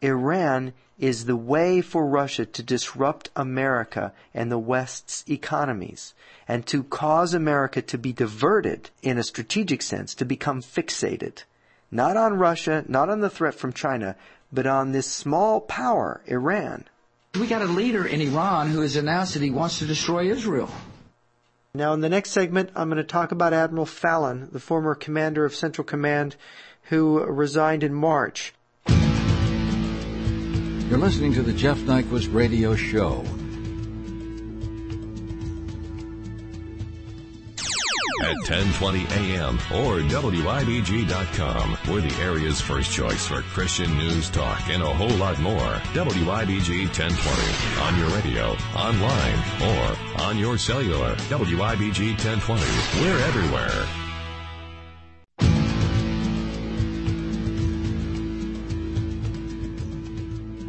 [0.00, 6.14] Iran is the way for Russia to disrupt America and the West's economies
[6.46, 11.44] and to cause America to be diverted in a strategic sense, to become fixated.
[11.90, 14.16] Not on Russia, not on the threat from China,
[14.52, 16.84] but on this small power, Iran.
[17.38, 20.70] We got a leader in Iran who has announced that he wants to destroy Israel.
[21.74, 25.46] Now, in the next segment, I'm going to talk about Admiral Fallon, the former commander
[25.46, 26.36] of Central Command,
[26.84, 28.52] who resigned in March.
[30.88, 33.24] You're listening to the Jeff Nyquist Radio Show.
[38.22, 41.78] At 1020 AM or WIBG.com.
[41.88, 45.80] We're the area's first choice for Christian news talk and a whole lot more.
[45.94, 51.16] WIBG 1020 on your radio, online, or on your cellular.
[51.30, 52.62] WIBG 1020.
[53.02, 54.01] We're everywhere.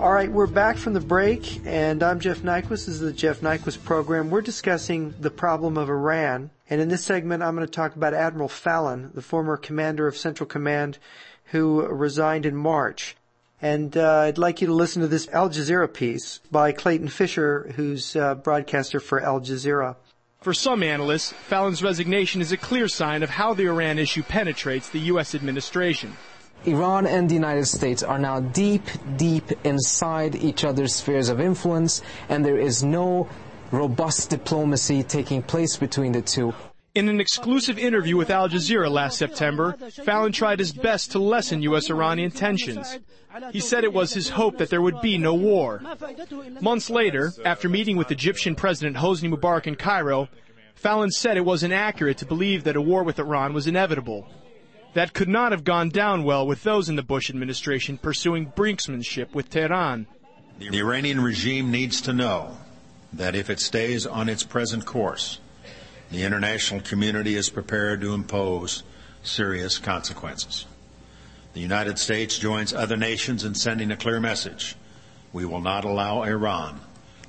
[0.03, 2.67] All right, we're back from the break, and I'm Jeff Nyquist.
[2.67, 4.29] This is the Jeff Nyquist program.
[4.29, 8.13] We're discussing the problem of Iran, and in this segment, I'm going to talk about
[8.13, 10.97] Admiral Fallon, the former commander of Central Command,
[11.45, 13.15] who resigned in March.
[13.61, 17.71] And uh, I'd like you to listen to this Al Jazeera piece by Clayton Swisher,
[17.71, 19.95] who's uh, broadcaster for Al Jazeera.
[20.41, 24.89] For some analysts, Fallon's resignation is a clear sign of how the Iran issue penetrates
[24.89, 25.33] the U.S.
[25.33, 26.17] administration.
[26.65, 28.83] Iran and the United States are now deep,
[29.17, 33.27] deep inside each other's spheres of influence, and there is no
[33.71, 36.53] robust diplomacy taking place between the two.
[36.95, 41.63] In an exclusive interview with Al Jazeera last September, Fallon tried his best to lessen
[41.63, 41.89] U.S.
[41.89, 42.99] Iranian tensions.
[43.51, 45.81] He said it was his hope that there would be no war.
[46.61, 50.29] Months later, after meeting with Egyptian President Hosni Mubarak in Cairo,
[50.75, 54.27] Fallon said it was inaccurate to believe that a war with Iran was inevitable.
[54.93, 59.33] That could not have gone down well with those in the Bush administration pursuing brinksmanship
[59.33, 60.05] with Tehran.
[60.59, 62.57] The Iranian regime needs to know
[63.11, 65.39] that if it stays on its present course,
[66.11, 68.83] the international community is prepared to impose
[69.23, 70.65] serious consequences.
[71.53, 74.75] The United States joins other nations in sending a clear message.
[75.31, 76.79] We will not allow Iran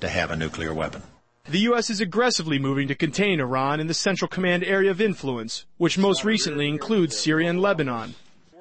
[0.01, 1.03] to have a nuclear weapon.
[1.47, 1.91] The U.S.
[1.91, 6.25] is aggressively moving to contain Iran in the Central Command area of influence, which most
[6.25, 8.15] recently includes Syria and Lebanon.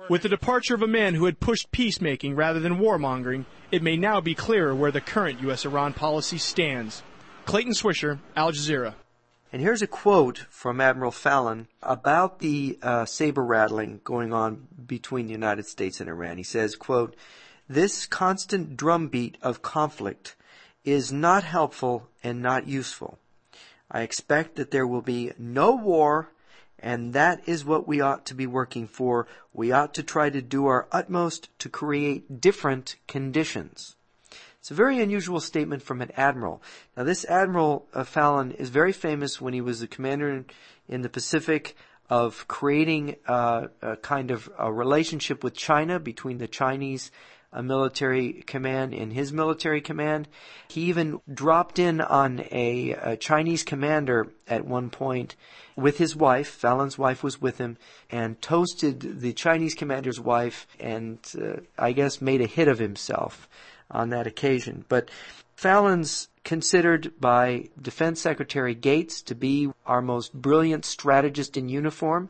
[0.10, 3.96] With the departure of a man who had pushed peacemaking rather than warmongering, it may
[3.96, 5.64] now be clearer where the current U.S.
[5.64, 7.04] Iran policy stands.
[7.46, 8.96] Clayton Swisher, Al Jazeera.
[9.54, 15.28] And here's a quote from Admiral Fallon about the uh, saber rattling going on between
[15.28, 16.36] the United States and Iran.
[16.36, 17.16] He says, quote,
[17.70, 20.36] this constant drumbeat of conflict
[20.84, 23.18] is not helpful and not useful.
[23.90, 26.32] I expect that there will be no war,
[26.80, 29.28] and that is what we ought to be working for.
[29.54, 33.96] We ought to try to do our utmost to create different conditions.
[34.60, 36.62] It's a very unusual statement from an admiral.
[36.96, 40.46] Now, this Admiral uh, Fallon is very famous when he was the commander in,
[40.88, 41.76] in the Pacific
[42.10, 47.12] of creating uh, a kind of a relationship with China between the Chinese
[47.54, 50.28] a military command in his military command.
[50.68, 55.36] He even dropped in on a, a, Chinese commander at one point
[55.76, 56.50] with his wife.
[56.50, 57.78] Fallon's wife was with him
[58.10, 63.48] and toasted the Chinese commander's wife and uh, I guess made a hit of himself
[63.92, 64.84] on that occasion.
[64.90, 65.10] But
[65.56, 72.30] Fallon's considered by Defense Secretary Gates to be our most brilliant strategist in uniform.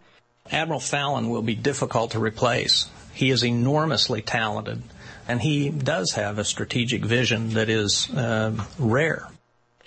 [0.52, 2.90] Admiral Fallon will be difficult to replace.
[3.14, 4.84] He is enormously talented
[5.28, 9.28] and he does have a strategic vision that is uh, rare.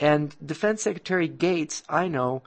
[0.00, 2.42] And Defense Secretary Gates, I know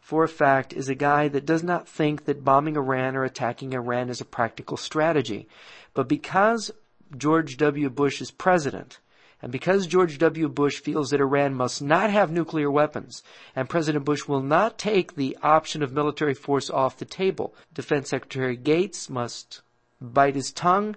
[0.00, 3.72] for a fact, is a guy that does not think that bombing Iran or attacking
[3.72, 5.48] Iran is a practical strategy.
[5.94, 6.72] But because
[7.16, 7.88] George W.
[7.88, 8.98] Bush is president,
[9.42, 10.48] and because George W.
[10.48, 13.22] Bush feels that Iran must not have nuclear weapons,
[13.56, 18.10] and President Bush will not take the option of military force off the table, Defense
[18.10, 19.60] Secretary Gates must
[20.00, 20.96] bite his tongue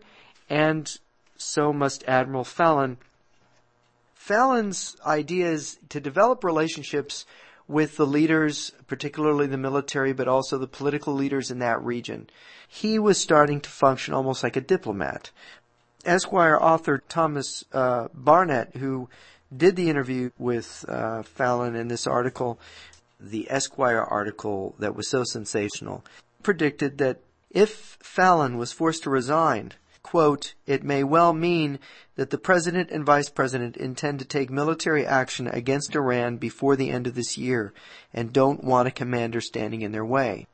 [0.49, 0.97] and
[1.37, 2.97] so must Admiral Fallon.
[4.13, 7.25] Fallon's idea is to develop relationships
[7.67, 12.29] with the leaders, particularly the military, but also the political leaders in that region.
[12.67, 15.31] He was starting to function almost like a diplomat.
[16.05, 19.09] Esquire author Thomas uh, Barnett, who
[19.55, 22.59] did the interview with uh, Fallon in this article,
[23.19, 26.03] the Esquire article that was so sensational,
[26.43, 29.73] predicted that if Fallon was forced to resign
[30.05, 31.79] quote, it may well mean
[32.15, 36.91] that the president and vice president intend to take military action against Iran before the
[36.91, 37.73] end of this year
[38.13, 40.45] and don't want a commander standing in their way.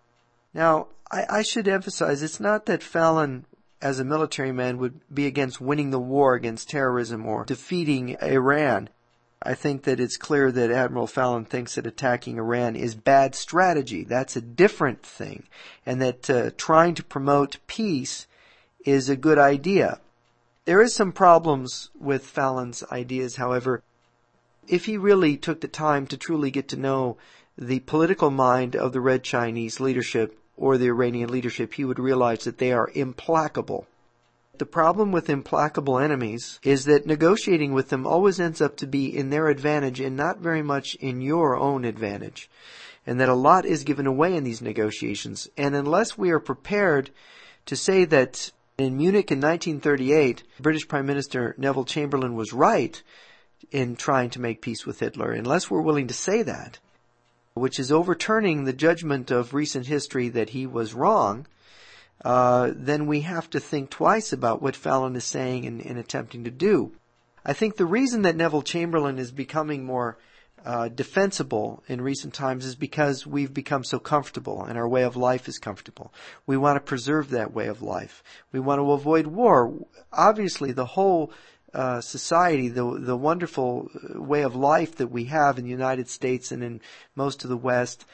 [0.54, 3.46] Now, I, I should emphasize it's not that Fallon
[3.82, 8.90] as a military man would be against winning the war against terrorism or defeating Iran.
[9.44, 14.04] I think that it's clear that Admiral Fallon thinks that attacking Iran is bad strategy.
[14.04, 15.48] That's a different thing.
[15.84, 18.28] And that uh, trying to promote peace
[18.86, 20.00] is a good idea.
[20.66, 23.82] There is some problems with Fallon's ideas, however.
[24.68, 27.18] If he really took the time to truly get to know
[27.58, 32.44] the political mind of the Red Chinese leadership or the Iranian leadership, he would realize
[32.44, 33.88] that they are implacable.
[34.60, 39.08] The problem with implacable enemies is that negotiating with them always ends up to be
[39.08, 42.48] in their advantage and not very much in your own advantage.
[43.08, 45.50] And that a lot is given away in these negotiations.
[45.58, 47.10] And unless we are prepared
[47.66, 53.02] to say that in Munich in 1938, British Prime Minister Neville Chamberlain was right
[53.72, 56.78] in trying to make peace with Hitler, unless we're willing to say that,
[57.54, 61.46] which is overturning the judgment of recent history that he was wrong,
[62.24, 66.44] uh, then we have to think twice about what Fallon is saying and, and attempting
[66.44, 66.92] to do.
[67.44, 70.18] I think the reason that Neville Chamberlain is becoming more
[70.64, 75.16] uh, defensible in recent times is because we've become so comfortable and our way of
[75.16, 76.14] life is comfortable.
[76.46, 78.24] We want to preserve that way of life.
[78.52, 79.74] We want to avoid war.
[80.14, 81.32] Obviously, the whole
[81.74, 86.52] uh, society, the the wonderful way of life that we have in the United States
[86.52, 86.82] and in
[87.16, 88.06] most of the West,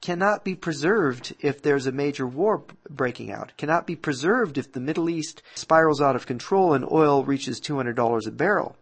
[0.00, 3.56] cannot be preserved if there's a major war breaking out.
[3.56, 8.26] Cannot be preserved if the Middle East spirals out of control and oil reaches $200
[8.26, 8.76] a barrel.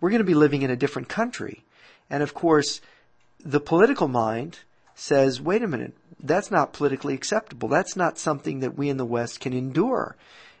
[0.00, 1.64] We're going to be living in a different country.
[2.08, 2.80] And of course,
[3.44, 4.60] the political mind
[4.94, 7.68] says, wait a minute, that's not politically acceptable.
[7.68, 10.16] That's not something that we in the West can endure.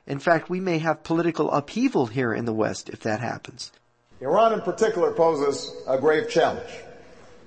[0.06, 3.72] In fact, we may have political upheaval here in the West if that happens.
[4.20, 6.70] Iran in particular poses a grave challenge.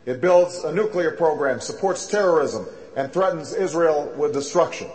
[0.06, 4.88] It builds a nuclear program, supports terrorism, and threatens Israel with destruction.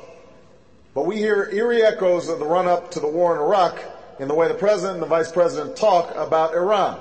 [0.95, 3.79] But we hear eerie echoes of the run up to the war in Iraq
[4.19, 6.99] in the way the president and the vice president talk about Iran.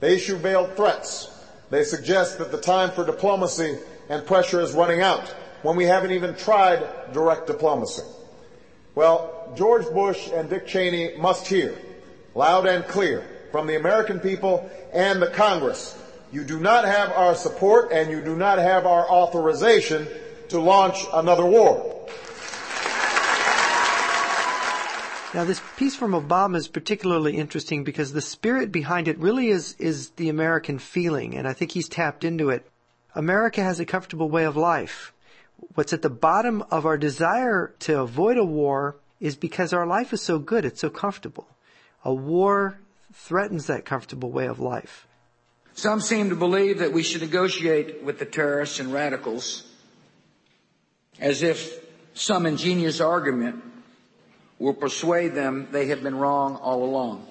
[0.00, 1.28] They issue veiled threats.
[1.70, 5.28] They suggest that the time for diplomacy and pressure is running out
[5.62, 8.02] when we haven't even tried direct diplomacy.
[8.94, 11.76] Well, George Bush and Dick Cheney must hear
[12.34, 15.96] loud and clear from the American people and the Congress.
[16.32, 20.06] You do not have our support and you do not have our authorization
[20.48, 21.96] to launch another war.
[25.32, 29.76] Now, this piece from Obama is particularly interesting because the spirit behind it really is,
[29.78, 32.66] is the American feeling, and I think he's tapped into it.
[33.14, 35.12] America has a comfortable way of life.
[35.74, 40.12] What's at the bottom of our desire to avoid a war is because our life
[40.12, 41.46] is so good, it's so comfortable.
[42.04, 42.80] A war
[43.12, 45.06] threatens that comfortable way of life.
[45.74, 49.66] Some seem to believe that we should negotiate with the terrorists and radicals
[51.20, 53.62] as if some ingenious argument
[54.58, 57.26] will persuade them they have been wrong all along.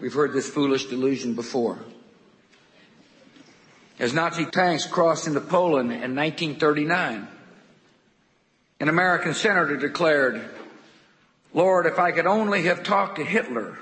[0.00, 1.78] We've heard this foolish delusion before.
[3.98, 7.26] As Nazi tanks crossed into Poland in 1939,
[8.80, 10.40] an American senator declared,
[11.52, 13.78] Lord, if I could only have talked to Hitler,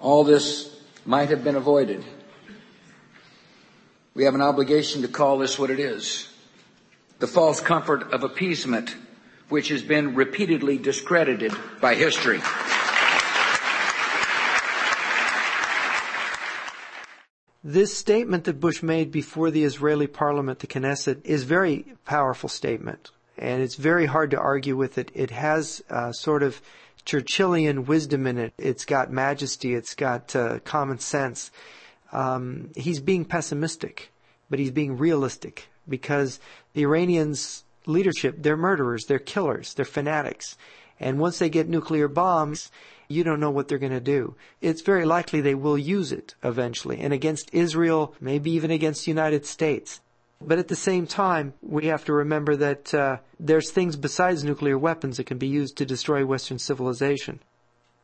[0.00, 0.74] all this
[1.04, 2.04] might have been avoided.
[4.14, 6.28] We have an obligation to call this what it is.
[7.18, 8.96] The false comfort of appeasement
[9.48, 12.40] which has been repeatedly discredited by history.
[17.62, 22.48] This statement that Bush made before the Israeli parliament, the Knesset, is a very powerful
[22.48, 23.10] statement.
[23.38, 25.10] And it's very hard to argue with it.
[25.14, 26.60] It has uh, sort of
[27.04, 28.52] Churchillian wisdom in it.
[28.58, 29.74] It's got majesty.
[29.74, 31.50] It's got uh, common sense.
[32.12, 34.12] Um, he's being pessimistic,
[34.48, 36.40] but he's being realistic because
[36.72, 40.56] the Iranians leadership, they're murderers, they're killers, they're fanatics.
[40.98, 42.70] And once they get nuclear bombs,
[43.08, 44.34] you don't know what they're going to do.
[44.60, 49.10] It's very likely they will use it eventually, and against Israel, maybe even against the
[49.10, 50.00] United States.
[50.40, 54.78] But at the same time, we have to remember that uh, there's things besides nuclear
[54.78, 57.40] weapons that can be used to destroy Western civilization.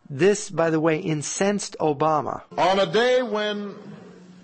[0.09, 2.43] This, by the way, incensed Obama.
[2.57, 3.75] On a day when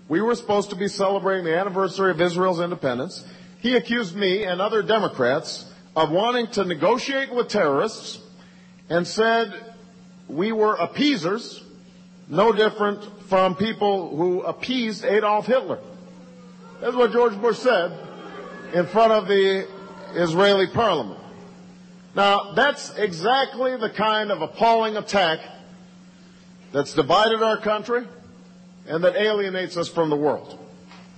[0.07, 3.25] we were supposed to be celebrating the anniversary of Israel's independence,
[3.59, 8.19] he accused me and other Democrats of wanting to negotiate with terrorists
[8.89, 9.53] and said
[10.27, 11.63] we were appeasers,
[12.27, 15.79] no different from people who appeased Adolf Hitler.
[16.81, 17.97] That's what George Bush said
[18.73, 19.67] in front of the
[20.13, 21.19] Israeli parliament.
[22.15, 25.39] Now, that's exactly the kind of appalling attack
[26.71, 28.07] that's divided our country
[28.87, 30.57] and that alienates us from the world.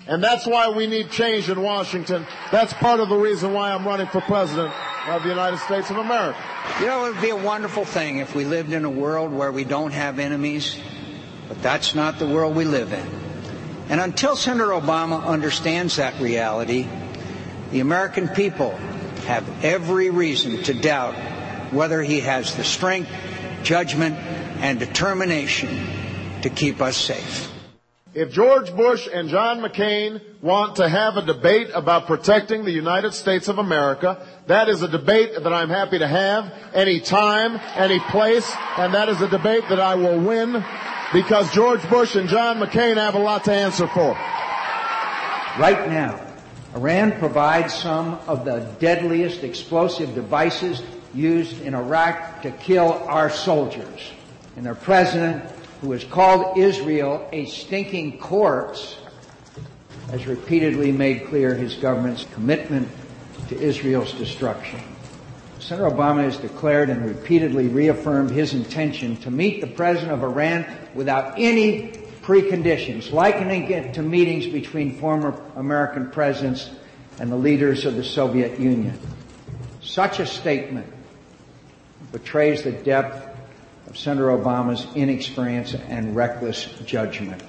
[0.07, 2.25] And that's why we need change in Washington.
[2.51, 4.73] That's part of the reason why I'm running for president
[5.07, 6.37] of the United States of America.
[6.79, 9.51] You know, it would be a wonderful thing if we lived in a world where
[9.51, 10.77] we don't have enemies,
[11.47, 13.30] but that's not the world we live in.
[13.91, 16.87] And until Senator Obama understands that reality,
[17.71, 18.71] the American people
[19.27, 21.13] have every reason to doubt
[21.73, 23.11] whether he has the strength,
[23.63, 25.87] judgment, and determination
[26.41, 27.51] to keep us safe.
[28.13, 33.13] If George Bush and John McCain want to have a debate about protecting the United
[33.13, 37.99] States of America, that is a debate that I'm happy to have any time, any
[37.99, 40.63] place, and that is a debate that I will win
[41.13, 44.13] because George Bush and John McCain have a lot to answer for.
[45.59, 46.25] Right now,
[46.75, 50.81] Iran provides some of the deadliest explosive devices
[51.13, 54.11] used in Iraq to kill our soldiers.
[54.55, 55.43] And their president
[55.81, 58.97] who has called Israel a stinking corpse,
[60.11, 62.87] has repeatedly made clear his government's commitment
[63.49, 64.79] to Israel's destruction.
[65.61, 70.65] Senator Obama has declared and repeatedly reaffirmed his intention to meet the president of Iran
[70.95, 71.93] without any
[72.23, 76.69] preconditions, likening it to meetings between former American presidents
[77.19, 78.99] and the leaders of the Soviet Union.
[79.81, 80.91] Such a statement
[82.11, 83.27] betrays the depth
[83.87, 87.43] of Senator Obama's inexperience and reckless judgment.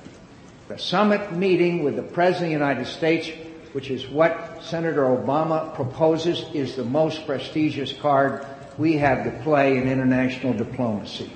[0.69, 3.31] The summit meeting with the President of the United States,
[3.73, 8.47] which is what Senator Obama proposes, is the most prestigious card
[8.79, 11.31] we have to play in international diplomacy.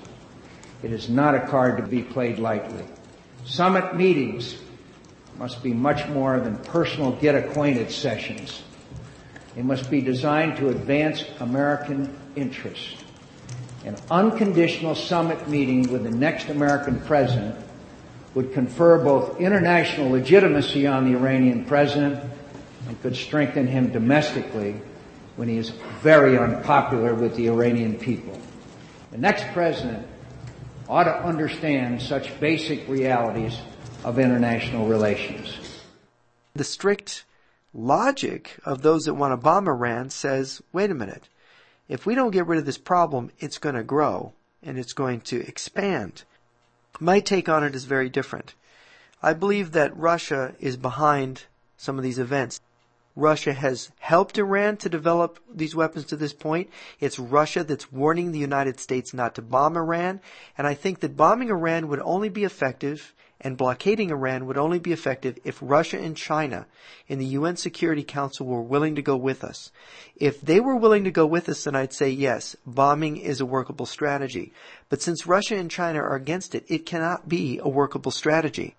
[0.83, 2.85] It is not a card to be played lightly.
[3.45, 4.57] Summit meetings
[5.39, 8.63] must be much more than personal get acquainted sessions.
[9.55, 13.03] They must be designed to advance American interests.
[13.85, 17.66] An unconditional summit meeting with the next American president
[18.37, 22.23] would confer both international legitimacy on the Iranian president
[22.87, 24.79] and could strengthen him domestically
[25.37, 25.71] when he is
[26.03, 28.39] very unpopular with the Iranian people.
[29.11, 30.07] The next president
[30.87, 33.59] ought to understand such basic realities
[34.05, 35.81] of international relations.
[36.55, 37.25] The strict
[37.73, 41.31] logic of those that want to bomb Iran says, wait a minute,
[41.89, 45.23] if we don't get rid of this problem, it's going to grow and it's going
[45.23, 46.25] to expand.
[47.01, 48.55] My take on it is very different.
[49.23, 51.45] I believe that Russia is behind
[51.77, 52.61] some of these events.
[53.17, 56.69] Russia has helped Iran to develop these weapons to this point.
[57.01, 60.21] It's Russia that's warning the United States not to bomb Iran.
[60.59, 64.79] And I think that bombing Iran would only be effective and blockading Iran would only
[64.79, 66.67] be effective if Russia and China
[67.07, 69.71] in the UN Security Council were willing to go with us.
[70.17, 73.47] If they were willing to go with us, then I'd say yes, bombing is a
[73.47, 74.53] workable strategy.
[74.89, 78.75] But since Russia and China are against it, it cannot be a workable strategy.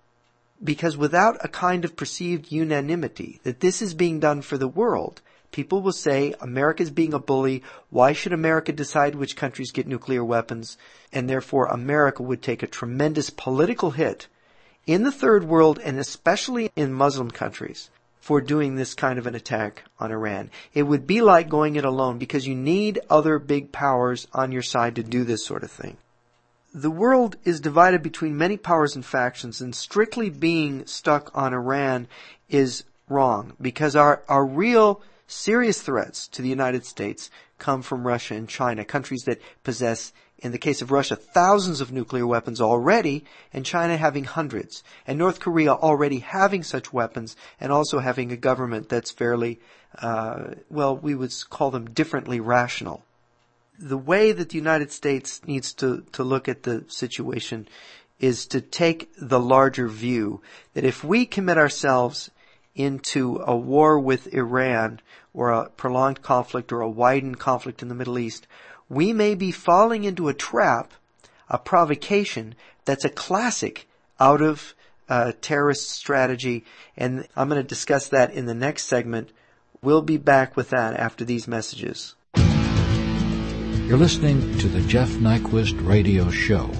[0.62, 5.20] Because without a kind of perceived unanimity that this is being done for the world,
[5.52, 7.62] people will say America is being a bully.
[7.90, 10.76] Why should America decide which countries get nuclear weapons?
[11.12, 14.26] And therefore America would take a tremendous political hit
[14.86, 17.90] in the third world and especially in Muslim countries
[18.20, 20.50] for doing this kind of an attack on Iran.
[20.74, 24.62] It would be like going it alone because you need other big powers on your
[24.62, 25.96] side to do this sort of thing.
[26.80, 32.06] The world is divided between many powers and factions and strictly being stuck on Iran
[32.48, 38.34] is wrong because our, our real serious threats to the United States come from Russia
[38.34, 43.24] and China, countries that possess in the case of Russia, thousands of nuclear weapons already,
[43.52, 48.36] and China having hundreds, and North Korea already having such weapons, and also having a
[48.36, 49.58] government that's fairly,
[50.00, 53.02] uh, well, we would call them differently rational.
[53.78, 57.68] The way that the United States needs to, to look at the situation
[58.18, 60.40] is to take the larger view
[60.74, 62.30] that if we commit ourselves
[62.74, 65.00] into a war with Iran
[65.32, 68.46] or a prolonged conflict or a widened conflict in the Middle East,
[68.88, 70.92] we may be falling into a trap,
[71.48, 72.54] a provocation
[72.84, 74.74] that's a classic out of
[75.08, 76.64] uh, terrorist strategy,
[76.96, 79.30] and I'm going to discuss that in the next segment.
[79.80, 82.14] We'll be back with that after these messages.
[83.88, 86.70] You're listening to the Jeff Nyquist Radio Show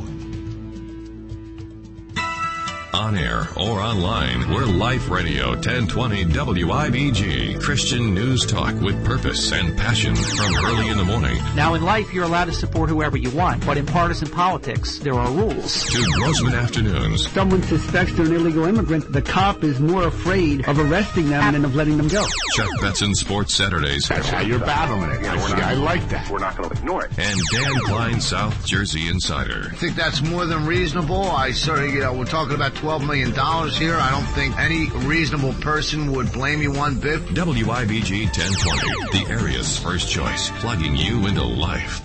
[2.99, 4.53] on air or online.
[4.53, 7.63] We're Life Radio 1020 WIBG.
[7.63, 11.37] Christian news talk with purpose and passion from early in the morning.
[11.55, 15.15] Now in life, you're allowed to support whoever you want, but in partisan politics, there
[15.15, 15.85] are rules.
[15.85, 17.31] To Grossman Afternoons.
[17.31, 21.65] Someone suspects they're an illegal immigrant, the cop is more afraid of arresting them than
[21.65, 22.25] of letting them go.
[22.57, 24.09] Chuck Betson Sports Saturdays.
[24.09, 25.25] That's how you're battling it.
[25.25, 26.29] I, I like that.
[26.29, 27.17] We're not going to ignore it.
[27.17, 29.69] And Dan Klein, South Jersey Insider.
[29.71, 31.23] I think that's more than reasonable.
[31.23, 33.95] I certainly, you know, we're talking about 12 million dollars here.
[33.95, 37.21] I don't think any reasonable person would blame you one bit.
[37.21, 42.01] WIBG 1020, the area's first choice, plugging you into life.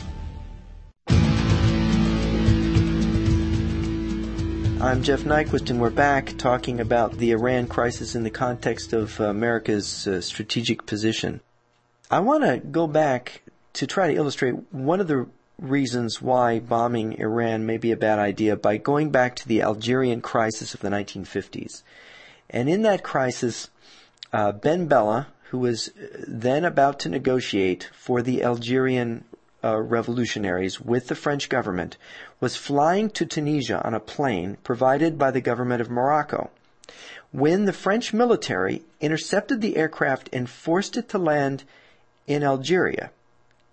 [4.81, 9.17] I'm Jeff Nyquist, and we're back talking about the Iran crisis in the context of
[9.21, 11.39] America's uh, strategic position.
[12.11, 15.27] I want to go back to try to illustrate one of the
[15.59, 20.21] reasons why bombing Iran may be a bad idea by going back to the Algerian
[20.21, 21.83] crisis of the 1950s.
[22.49, 23.69] And in that crisis,
[24.31, 25.91] uh, Ben Bella, who was
[26.27, 29.23] then about to negotiate for the Algerian
[29.63, 31.97] uh, revolutionaries with the French government,
[32.39, 36.49] was flying to Tunisia on a plane provided by the government of Morocco.
[37.31, 41.63] When the French military intercepted the aircraft and forced it to land
[42.27, 43.11] in Algeria,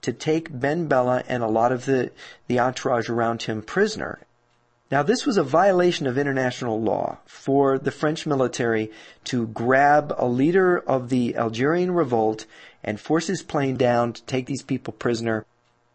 [0.03, 2.11] to take Ben Bella and a lot of the,
[2.47, 4.19] the entourage around him prisoner.
[4.91, 8.91] Now this was a violation of international law for the French military
[9.25, 12.47] to grab a leader of the Algerian revolt
[12.83, 15.47] and force his plane down to take these people prisoner.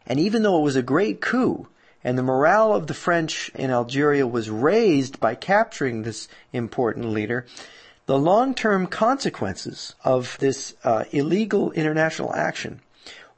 [0.08, 1.68] And even though it was a great coup
[2.06, 7.46] and the morale of the French in Algeria was raised by capturing this important leader,
[8.06, 12.80] the long-term consequences of this uh, illegal international action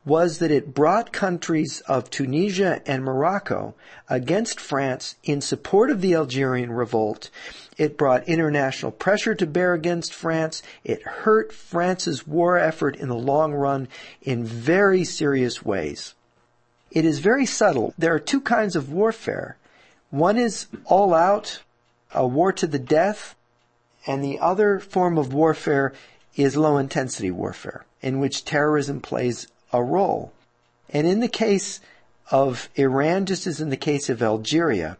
[0.07, 3.75] was that it brought countries of Tunisia and Morocco
[4.07, 7.29] against France in support of the Algerian revolt.
[7.77, 10.63] It brought international pressure to bear against France.
[10.85, 13.89] It hurt France's war effort in the long run
[14.21, 16.15] in very serious ways.
[16.89, 17.93] It is very subtle.
[17.97, 19.57] There are two kinds of warfare.
[20.09, 21.59] One is all out,
[22.13, 23.35] a war to the death,
[24.07, 25.91] And the other form of warfare
[26.37, 30.33] is low intensity warfare, in which terrorism plays a role.
[30.89, 31.79] And in the case
[32.31, 34.97] of Iran, just as in the case of Algeria,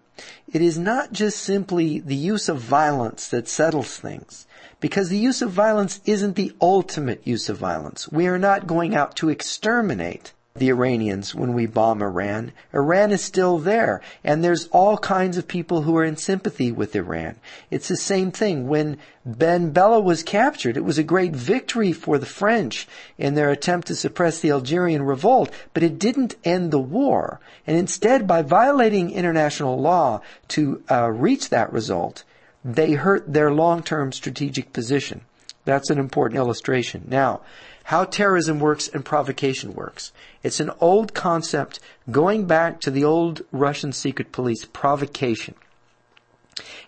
[0.51, 4.47] it is not just simply the use of violence that settles things,
[4.79, 8.11] because the use of violence isn't the ultimate use of violence.
[8.11, 12.51] We are not going out to exterminate the Iranians when we bomb Iran.
[12.73, 16.95] Iran is still there, and there's all kinds of people who are in sympathy with
[16.95, 17.35] Iran.
[17.71, 18.67] It's the same thing.
[18.67, 22.87] When Ben Bella was captured, it was a great victory for the French
[23.17, 27.39] in their attempt to suppress the Algerian revolt, but it didn't end the war.
[27.65, 32.23] And instead, by violating international law to uh, reach that result,
[32.63, 35.21] they hurt their long-term strategic position.
[35.65, 37.03] That's an important illustration.
[37.07, 37.41] Now,
[37.87, 40.11] how terrorism works and provocation works.
[40.43, 41.79] It's an old concept
[42.11, 45.55] going back to the old Russian secret police, provocation.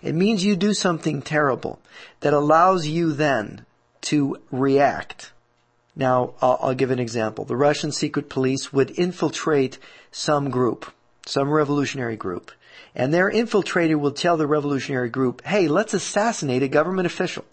[0.02, 1.80] It means you do something terrible
[2.20, 3.66] that allows you then
[4.02, 5.32] to react.
[5.96, 7.46] Now, I'll, I'll, give an example.
[7.46, 9.78] The Russian secret police would infiltrate
[10.12, 10.92] some group,
[11.26, 12.52] some revolutionary group,
[12.94, 17.46] and their infiltrator will tell the revolutionary group, hey, let's assassinate a government official.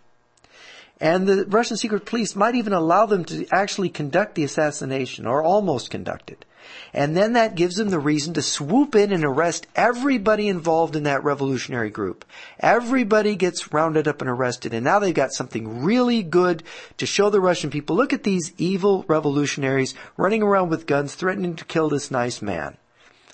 [1.01, 5.43] And the Russian secret police might even allow them to actually conduct the assassination or
[5.43, 6.45] almost conduct it.
[6.93, 11.05] And then that gives them the reason to swoop in and arrest everybody involved in
[11.05, 12.25] that revolutionary group.
[12.59, 16.63] Everybody gets rounded up and arrested and now they've got something really good
[16.97, 17.97] to show the Russian people.
[17.97, 22.77] Look at these evil revolutionaries running around with guns threatening to kill this nice man.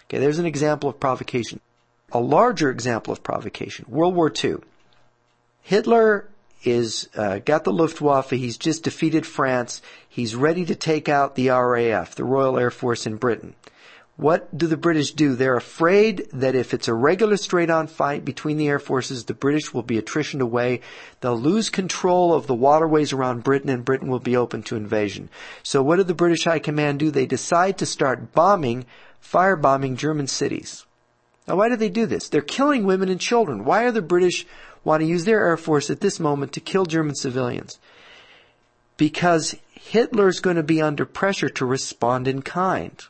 [0.06, 1.60] Okay, there's an example of provocation.
[2.10, 3.86] A larger example of provocation.
[3.88, 4.56] World War II.
[5.62, 6.28] Hitler
[6.64, 8.30] is uh, got the Luftwaffe.
[8.30, 9.82] He's just defeated France.
[10.08, 13.54] He's ready to take out the RAF, the Royal Air Force in Britain.
[14.16, 15.34] What do the British do?
[15.34, 19.72] They're afraid that if it's a regular straight-on fight between the air forces, the British
[19.72, 20.82] will be attritioned away.
[21.20, 25.30] They'll lose control of the waterways around Britain and Britain will be open to invasion.
[25.62, 27.10] So what do the British High Command do?
[27.10, 28.84] They decide to start bombing,
[29.24, 30.84] firebombing German cities.
[31.48, 32.28] Now why do they do this?
[32.28, 33.64] They're killing women and children.
[33.64, 34.46] Why are the British
[34.84, 37.78] want to use their air force at this moment to kill German civilians.
[38.96, 43.02] Because Hitler's going to be under pressure to respond in kind.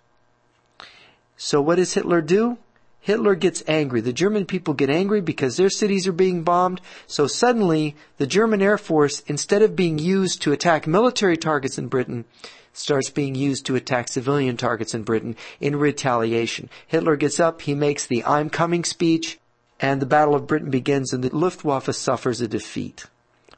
[1.37, 2.59] So what does Hitler do?
[3.01, 4.01] Hitler gets angry.
[4.01, 6.81] The German people get angry because their cities are being bombed.
[7.09, 11.89] So suddenly, the German Air Force, instead of being used to attack military targets in
[11.89, 12.25] Britain,
[12.73, 16.71] starts being used to attack civilian targets in Britain in retaliation.
[16.87, 19.39] Hitler gets up, he makes the I'm coming speech,
[19.83, 23.07] and the Battle of Britain begins and the Luftwaffe suffers a defeat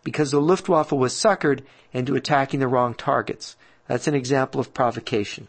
[0.02, 1.60] because the Luftwaffe was suckered
[1.92, 3.56] into attacking the wrong targets.
[3.86, 5.48] That's an example of provocation.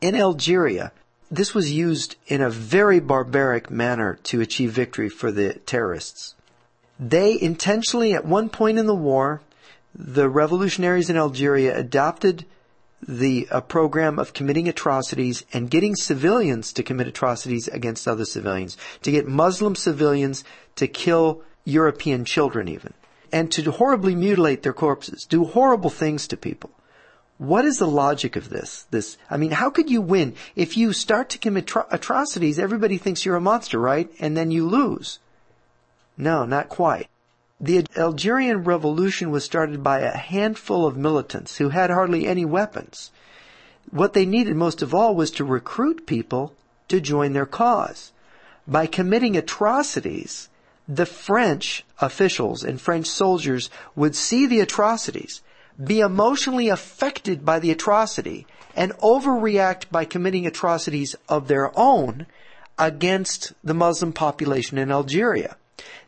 [0.00, 0.90] In Algeria,
[1.30, 6.34] this was used in a very barbaric manner to achieve victory for the terrorists.
[6.98, 9.40] They intentionally, at one point in the war,
[9.94, 12.44] the revolutionaries in Algeria adopted
[13.06, 18.76] the uh, program of committing atrocities and getting civilians to commit atrocities against other civilians,
[19.02, 20.44] to get Muslim civilians
[20.76, 22.94] to kill European children even,
[23.32, 26.70] and to horribly mutilate their corpses, do horrible things to people.
[27.38, 28.86] What is the logic of this?
[28.90, 32.58] This, I mean, how could you win if you start to commit tro- atrocities?
[32.58, 34.08] Everybody thinks you're a monster, right?
[34.20, 35.18] And then you lose.
[36.16, 37.08] No, not quite.
[37.64, 43.12] The Algerian Revolution was started by a handful of militants who had hardly any weapons.
[43.88, 46.54] What they needed most of all was to recruit people
[46.88, 48.10] to join their cause.
[48.66, 50.48] By committing atrocities,
[50.88, 55.40] the French officials and French soldiers would see the atrocities,
[55.82, 58.44] be emotionally affected by the atrocity,
[58.74, 62.26] and overreact by committing atrocities of their own
[62.76, 65.56] against the Muslim population in Algeria.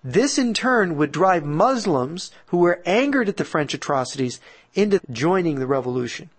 [0.03, 4.41] This in turn would drive Muslims who were angered at the French atrocities
[4.75, 6.31] into joining the revolution.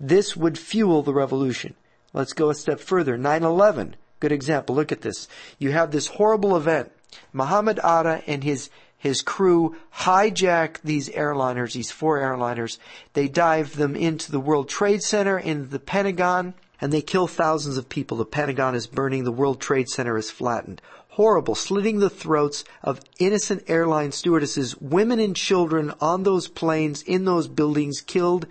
[0.00, 1.74] This would fuel the revolution.
[2.12, 3.18] Let's go a step further.
[3.18, 4.74] 9-11, good example.
[4.74, 5.28] Look at this.
[5.58, 6.92] You have this horrible event.
[7.32, 12.78] Muhammad Atta and his his crew hijack these airliners, these four airliners.
[13.12, 17.76] They dive them into the World Trade Center, into the Pentagon, and they kill thousands
[17.76, 18.16] of people.
[18.16, 19.22] The Pentagon is burning.
[19.22, 20.82] The World Trade Center is flattened
[21.18, 27.24] horrible, slitting the throats of innocent airline stewardesses, women and children on those planes, in
[27.24, 28.46] those buildings, killed.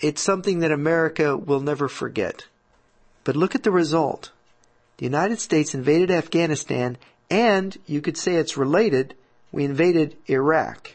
[0.00, 2.46] It's something that America will never forget.
[3.24, 4.30] But look at the result.
[4.98, 9.16] The United States invaded Afghanistan and you could say it's related.
[9.50, 10.94] We invaded Iraq.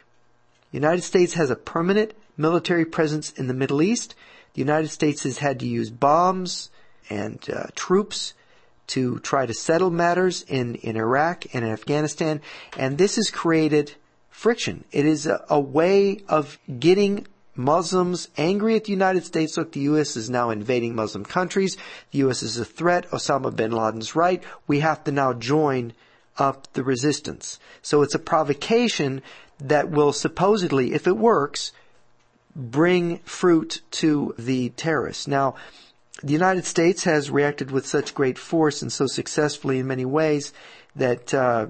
[0.70, 4.14] The United States has a permanent military presence in the Middle East.
[4.54, 6.70] The United States has had to use bombs
[7.10, 8.32] and uh, troops
[8.90, 12.40] to try to settle matters in, in Iraq and in Afghanistan,
[12.76, 13.94] and this has created
[14.30, 14.84] friction.
[14.90, 19.56] It is a, a way of getting Muslims angry at the United States.
[19.56, 20.16] Look, the U.S.
[20.16, 21.76] is now invading Muslim countries.
[22.10, 22.42] The U.S.
[22.42, 23.08] is a threat.
[23.10, 24.42] Osama bin Laden's right.
[24.66, 25.92] We have to now join
[26.36, 27.58] up the resistance.
[27.82, 29.22] So it's a provocation
[29.58, 31.72] that will supposedly, if it works,
[32.56, 35.28] bring fruit to the terrorists.
[35.28, 35.54] Now,
[36.22, 40.52] the United States has reacted with such great force and so successfully in many ways
[40.96, 41.66] that, uh,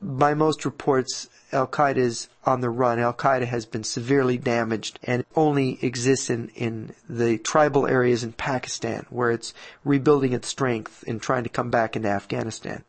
[0.00, 2.98] by most reports, Al Qaeda is on the run.
[2.98, 8.32] Al Qaeda has been severely damaged and only exists in, in the tribal areas in
[8.32, 12.84] Pakistan where it's rebuilding its strength and trying to come back into Afghanistan.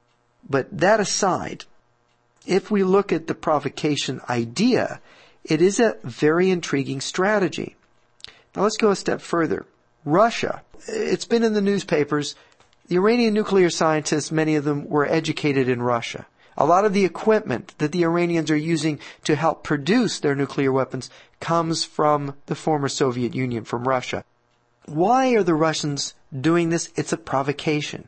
[0.47, 1.65] But that aside,
[2.45, 5.01] if we look at the provocation idea,
[5.43, 7.75] it is a very intriguing strategy.
[8.55, 9.65] Now let's go a step further.
[10.05, 10.63] Russia.
[10.87, 12.35] It's been in the newspapers.
[12.87, 16.25] The Iranian nuclear scientists, many of them were educated in Russia.
[16.57, 20.71] A lot of the equipment that the Iranians are using to help produce their nuclear
[20.71, 21.09] weapons
[21.39, 24.25] comes from the former Soviet Union, from Russia.
[24.85, 26.91] Why are the Russians doing this?
[26.95, 28.07] It's a provocation.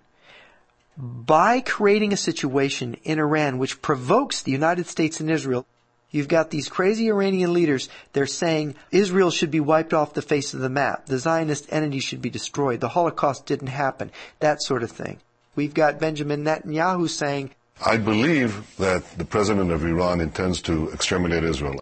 [0.98, 5.66] By creating a situation in Iran which provokes the United States and Israel,
[6.12, 7.90] You've got these crazy Iranian leaders.
[8.14, 11.06] They're saying Israel should be wiped off the face of the map.
[11.06, 12.82] The Zionist entity should be destroyed.
[12.82, 14.12] The Holocaust didn't happen.
[14.40, 15.20] That sort of thing.
[15.56, 17.52] We've got Benjamin Netanyahu saying,
[17.84, 21.80] I believe that the president of Iran intends to exterminate Israel.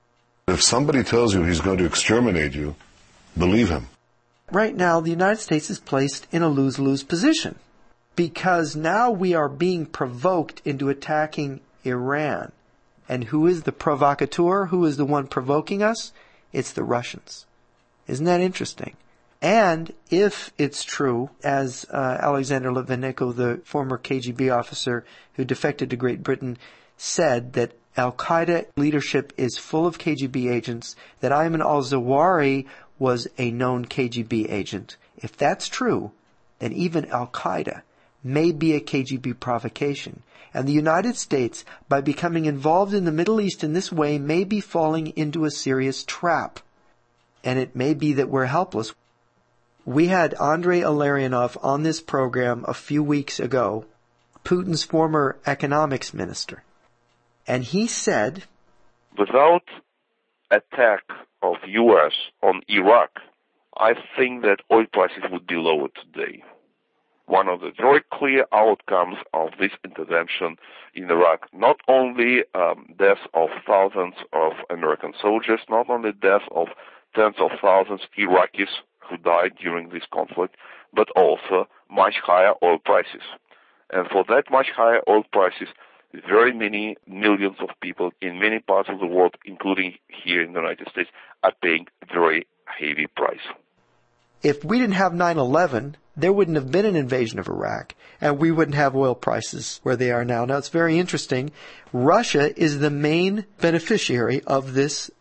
[0.48, 2.76] If somebody tells you he's going to exterminate you,
[3.38, 3.88] believe him.
[4.52, 7.56] Right now, the United States is placed in a lose-lose position
[8.16, 12.52] because now we are being provoked into attacking Iran.
[13.10, 14.68] And who is the provocateur?
[14.68, 16.14] Who is the one provoking us?
[16.54, 17.48] It's the Russians.
[18.08, 18.96] Isn't that interesting?
[19.42, 25.96] And if it's true, as uh, Alexander Litvinenko, the former KGB officer who defected to
[25.96, 26.58] Great Britain,
[26.98, 32.68] said that Al Qaeda leadership is full of KGB agents, that Ayman al Zawahiri
[33.00, 34.98] was a known KGB agent.
[35.18, 36.12] If that's true,
[36.60, 37.82] then even Al Qaeda
[38.24, 40.24] may be a KGB provocation.
[40.54, 44.44] And the United States, by becoming involved in the Middle East in this way, may
[44.44, 46.60] be falling into a serious trap.
[47.44, 48.94] And it may be that we're helpless.
[49.86, 53.86] We had Andrei Illarionov on this program a few weeks ago,
[54.44, 56.64] Putin's former economics minister.
[57.48, 58.44] And he said,
[59.18, 59.64] Without
[60.52, 61.04] attack
[61.42, 62.14] of U.S.
[62.42, 63.12] on Iraq,
[63.78, 66.44] I think that oil prices would be lower today
[67.30, 70.58] one of the very clear outcomes of this intervention
[70.96, 71.48] in Iraq.
[71.54, 76.70] Not only um, deaths of thousands of American soldiers, not only deaths of
[77.16, 80.56] tens of thousands of Iraqis who died during this conflict,
[80.92, 83.22] but also much higher oil prices.
[83.92, 85.70] And for that much higher oil prices,
[86.28, 90.60] very many millions of people in many parts of the world, including here in the
[90.60, 91.10] United States,
[91.44, 93.46] are paying very heavy price.
[94.42, 98.52] If we didn't have 9-11, there wouldn't have been an invasion of Iraq, and we
[98.52, 100.46] wouldn't have oil prices where they are now.
[100.46, 101.52] Now, it's very interesting.
[101.92, 105.12] Russia is the main beneficiary of this.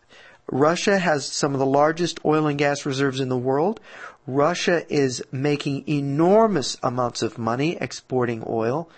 [0.50, 3.80] Russia has some of the largest oil and gas reserves in the world.
[4.26, 8.88] Russia is making enormous amounts of money exporting oil,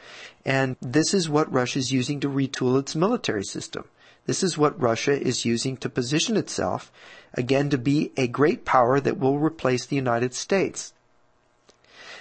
[0.44, 3.84] and this is what Russia is using to retool its military system.
[4.30, 6.92] This is what Russia is using to position itself,
[7.34, 10.92] again, to be a great power that will replace the United States.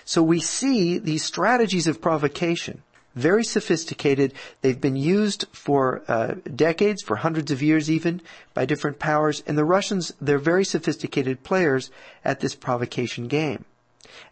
[0.05, 2.81] So we see these strategies of provocation,
[3.13, 4.33] very sophisticated.
[4.61, 8.23] They've been used for uh, decades, for hundreds of years even,
[8.55, 9.43] by different powers.
[9.45, 11.91] And the Russians, they're very sophisticated players
[12.25, 13.65] at this provocation game.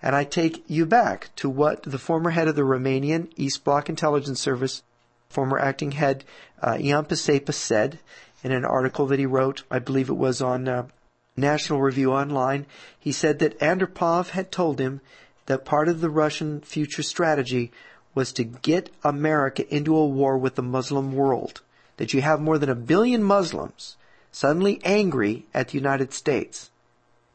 [0.02, 3.88] And I take you back to what the former head of the Romanian East Bloc
[3.88, 4.82] Intelligence Service,
[5.30, 6.24] former acting head
[6.62, 8.00] uh, Ian Pacepa said
[8.44, 10.88] in an article that he wrote, I believe it was on uh,
[11.36, 12.66] National Review Online.
[13.00, 15.02] He said that Andropov had told him
[15.46, 17.72] that part of the Russian future strategy
[18.16, 21.62] was to get America into a war with the Muslim world.
[21.98, 23.96] That you have more than a billion Muslims
[24.32, 26.70] suddenly angry at the United States.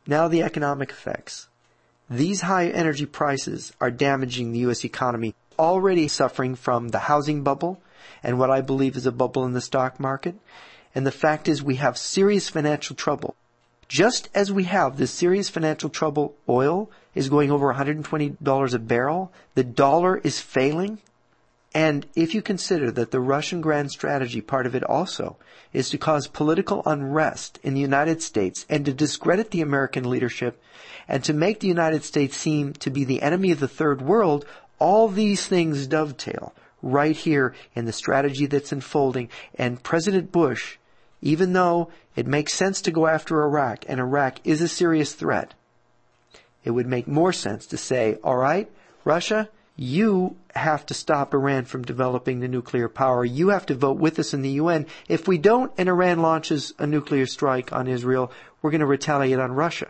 [0.07, 1.49] Now the economic effects.
[2.11, 4.84] These high energy prices are damaging the U.S.
[4.84, 7.80] economy, already suffering from the housing bubble
[8.22, 10.34] and what I believe is a bubble in the stock market.
[10.94, 13.34] And the fact is we have serious financial trouble.
[13.88, 19.32] Just as we have this serious financial trouble, oil is going over $120 a barrel.
[19.55, 20.98] The dollar is failing.
[21.74, 25.36] And if you consider that the Russian grand strategy, part of it also,
[25.72, 30.62] is to cause political unrest in the United States and to discredit the American leadership
[31.09, 34.44] and to make the United States seem to be the enemy of the third world,
[34.83, 36.53] All these things dovetail
[36.83, 39.28] right here in the strategy that's unfolding.
[39.55, 40.76] And President Bush,
[41.20, 45.55] even though it makes sense to go after Iraq, and Iraq is a serious threat,
[46.64, 48.68] it would make more sense to say, all right,
[49.05, 53.24] Russia, you have to stop Iran from developing the nuclear power.
[53.24, 54.87] You have to vote with us in the UN.
[55.09, 59.39] If we don't and Iran launches a nuclear strike on Israel, we're going to retaliate
[59.39, 59.89] on Russia.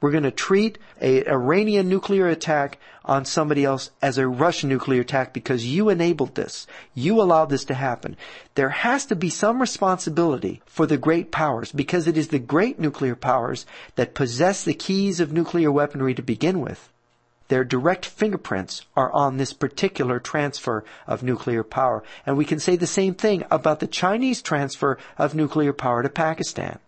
[0.00, 5.00] We're going to treat a Iranian nuclear attack on somebody else as a Russian nuclear
[5.00, 6.68] attack because you enabled this.
[6.94, 8.16] You allowed this to happen.
[8.54, 12.78] There has to be some responsibility for the great powers because it is the great
[12.78, 16.88] nuclear powers that possess the keys of nuclear weaponry to begin with.
[17.48, 22.04] Their direct fingerprints are on this particular transfer of nuclear power.
[22.26, 26.10] And we can say the same thing about the Chinese transfer of nuclear power to
[26.10, 26.78] Pakistan.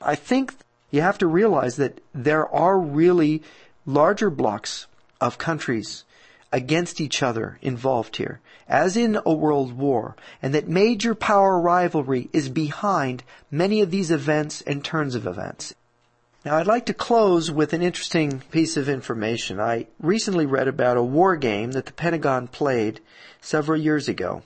[0.00, 0.54] I think
[0.90, 3.42] you have to realize that there are really
[3.86, 4.86] larger blocks
[5.20, 6.04] of countries
[6.52, 12.28] against each other involved here, as in a world war, and that major power rivalry
[12.32, 15.74] is behind many of these events and turns of events.
[16.44, 19.60] Now I'd like to close with an interesting piece of information.
[19.60, 23.00] I recently read about a war game that the Pentagon played
[23.42, 24.42] several years ago.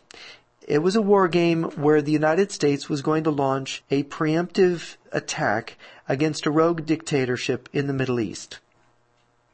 [0.67, 4.97] It was a war game where the United States was going to launch a preemptive
[5.13, 5.77] attack
[6.09, 8.59] against a rogue dictatorship in the Middle East.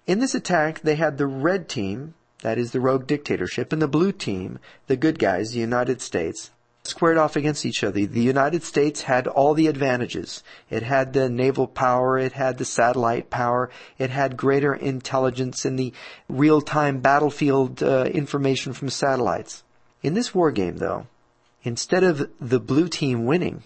[0.07, 3.89] In this attack, they had the red team, that is the rogue dictatorship, and the
[3.89, 6.51] blue team, the good guys, the United States,
[6.83, 8.07] squared off against each other.
[8.07, 10.43] The United States had all the advantages.
[10.71, 15.77] It had the naval power, it had the satellite power, it had greater intelligence in
[15.77, 15.93] the
[16.29, 19.63] real-time battlefield uh, information from satellites.
[20.03, 21.07] In this war game, though,
[21.63, 23.63] instead of the blue team winning,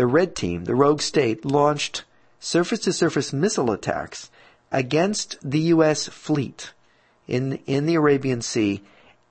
[0.00, 2.04] the red team, the rogue state, launched
[2.38, 4.30] surface-to-surface missile attacks
[4.72, 6.06] against the U.S.
[6.06, 6.72] fleet
[7.28, 8.80] in, in the Arabian Sea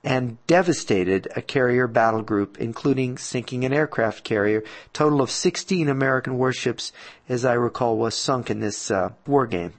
[0.04, 4.62] and devastated a carrier battle group, including sinking an aircraft carrier.
[4.92, 6.92] Total of 16 American warships,
[7.28, 9.72] as I recall, was sunk in this uh, war game.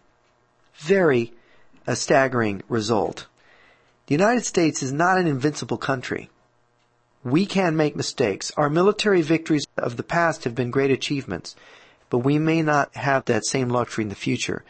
[0.75, 1.31] Very
[1.87, 3.27] a staggering result.
[4.07, 6.29] The United States is not an invincible country.
[7.23, 8.51] We can make mistakes.
[8.57, 11.55] Our military victories of the past have been great achievements,
[12.09, 14.63] but we may not have that same luxury in the future.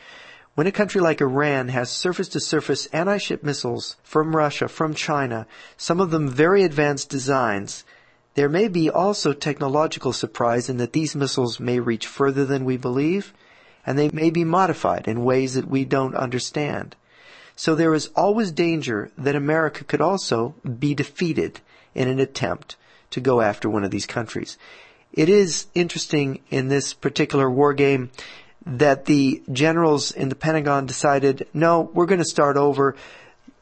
[0.56, 5.47] When a country like Iran has surface-to-surface anti-ship missiles from Russia, from China,
[5.78, 7.86] some of them very advanced designs,
[8.36, 12.76] there may be also technological surprise in that these missiles may reach further than we
[12.76, 13.34] believe,
[13.86, 16.97] and they may be modified in ways that we don't understand.
[17.56, 21.62] So there is always danger that America could also be defeated
[21.94, 22.76] in an attempt
[23.12, 24.58] to go after one of these countries.
[25.14, 28.12] It is interesting in this particular war game
[28.66, 32.96] that the generals in the Pentagon decided, no, we're going to start over.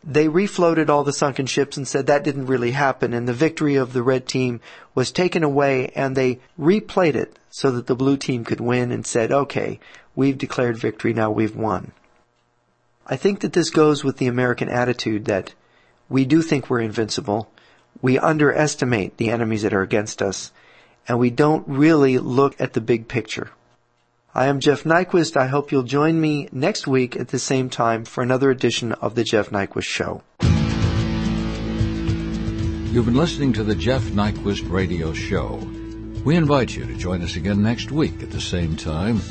[0.03, 3.75] They refloated all the sunken ships and said that didn't really happen and the victory
[3.75, 4.61] of the red team
[4.95, 9.05] was taken away and they replayed it so that the blue team could win and
[9.05, 9.79] said, okay,
[10.15, 11.91] we've declared victory, now we've won.
[13.07, 15.53] I think that this goes with the American attitude that
[16.07, 17.49] we do think we're invincible
[18.01, 20.51] we underestimate the enemies that are against us,
[21.07, 23.51] and we don't really look at the big picture.
[24.33, 25.35] I am Jeff Nyquist.
[25.35, 29.15] I hope you'll join me next week at the same time for another edition of
[29.15, 30.21] the Jeff Nyquist Show.
[32.91, 35.55] You've been listening to the Jeff Nyquist Radio Show.
[36.23, 39.21] We invite you to join us again next week at the same time.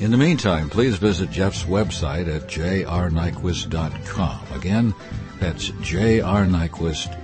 [0.00, 4.40] In the meantime, please visit Jeff's website at jrnyquist.com.
[4.52, 4.94] Again,
[5.40, 7.23] that's jrnyquist.com.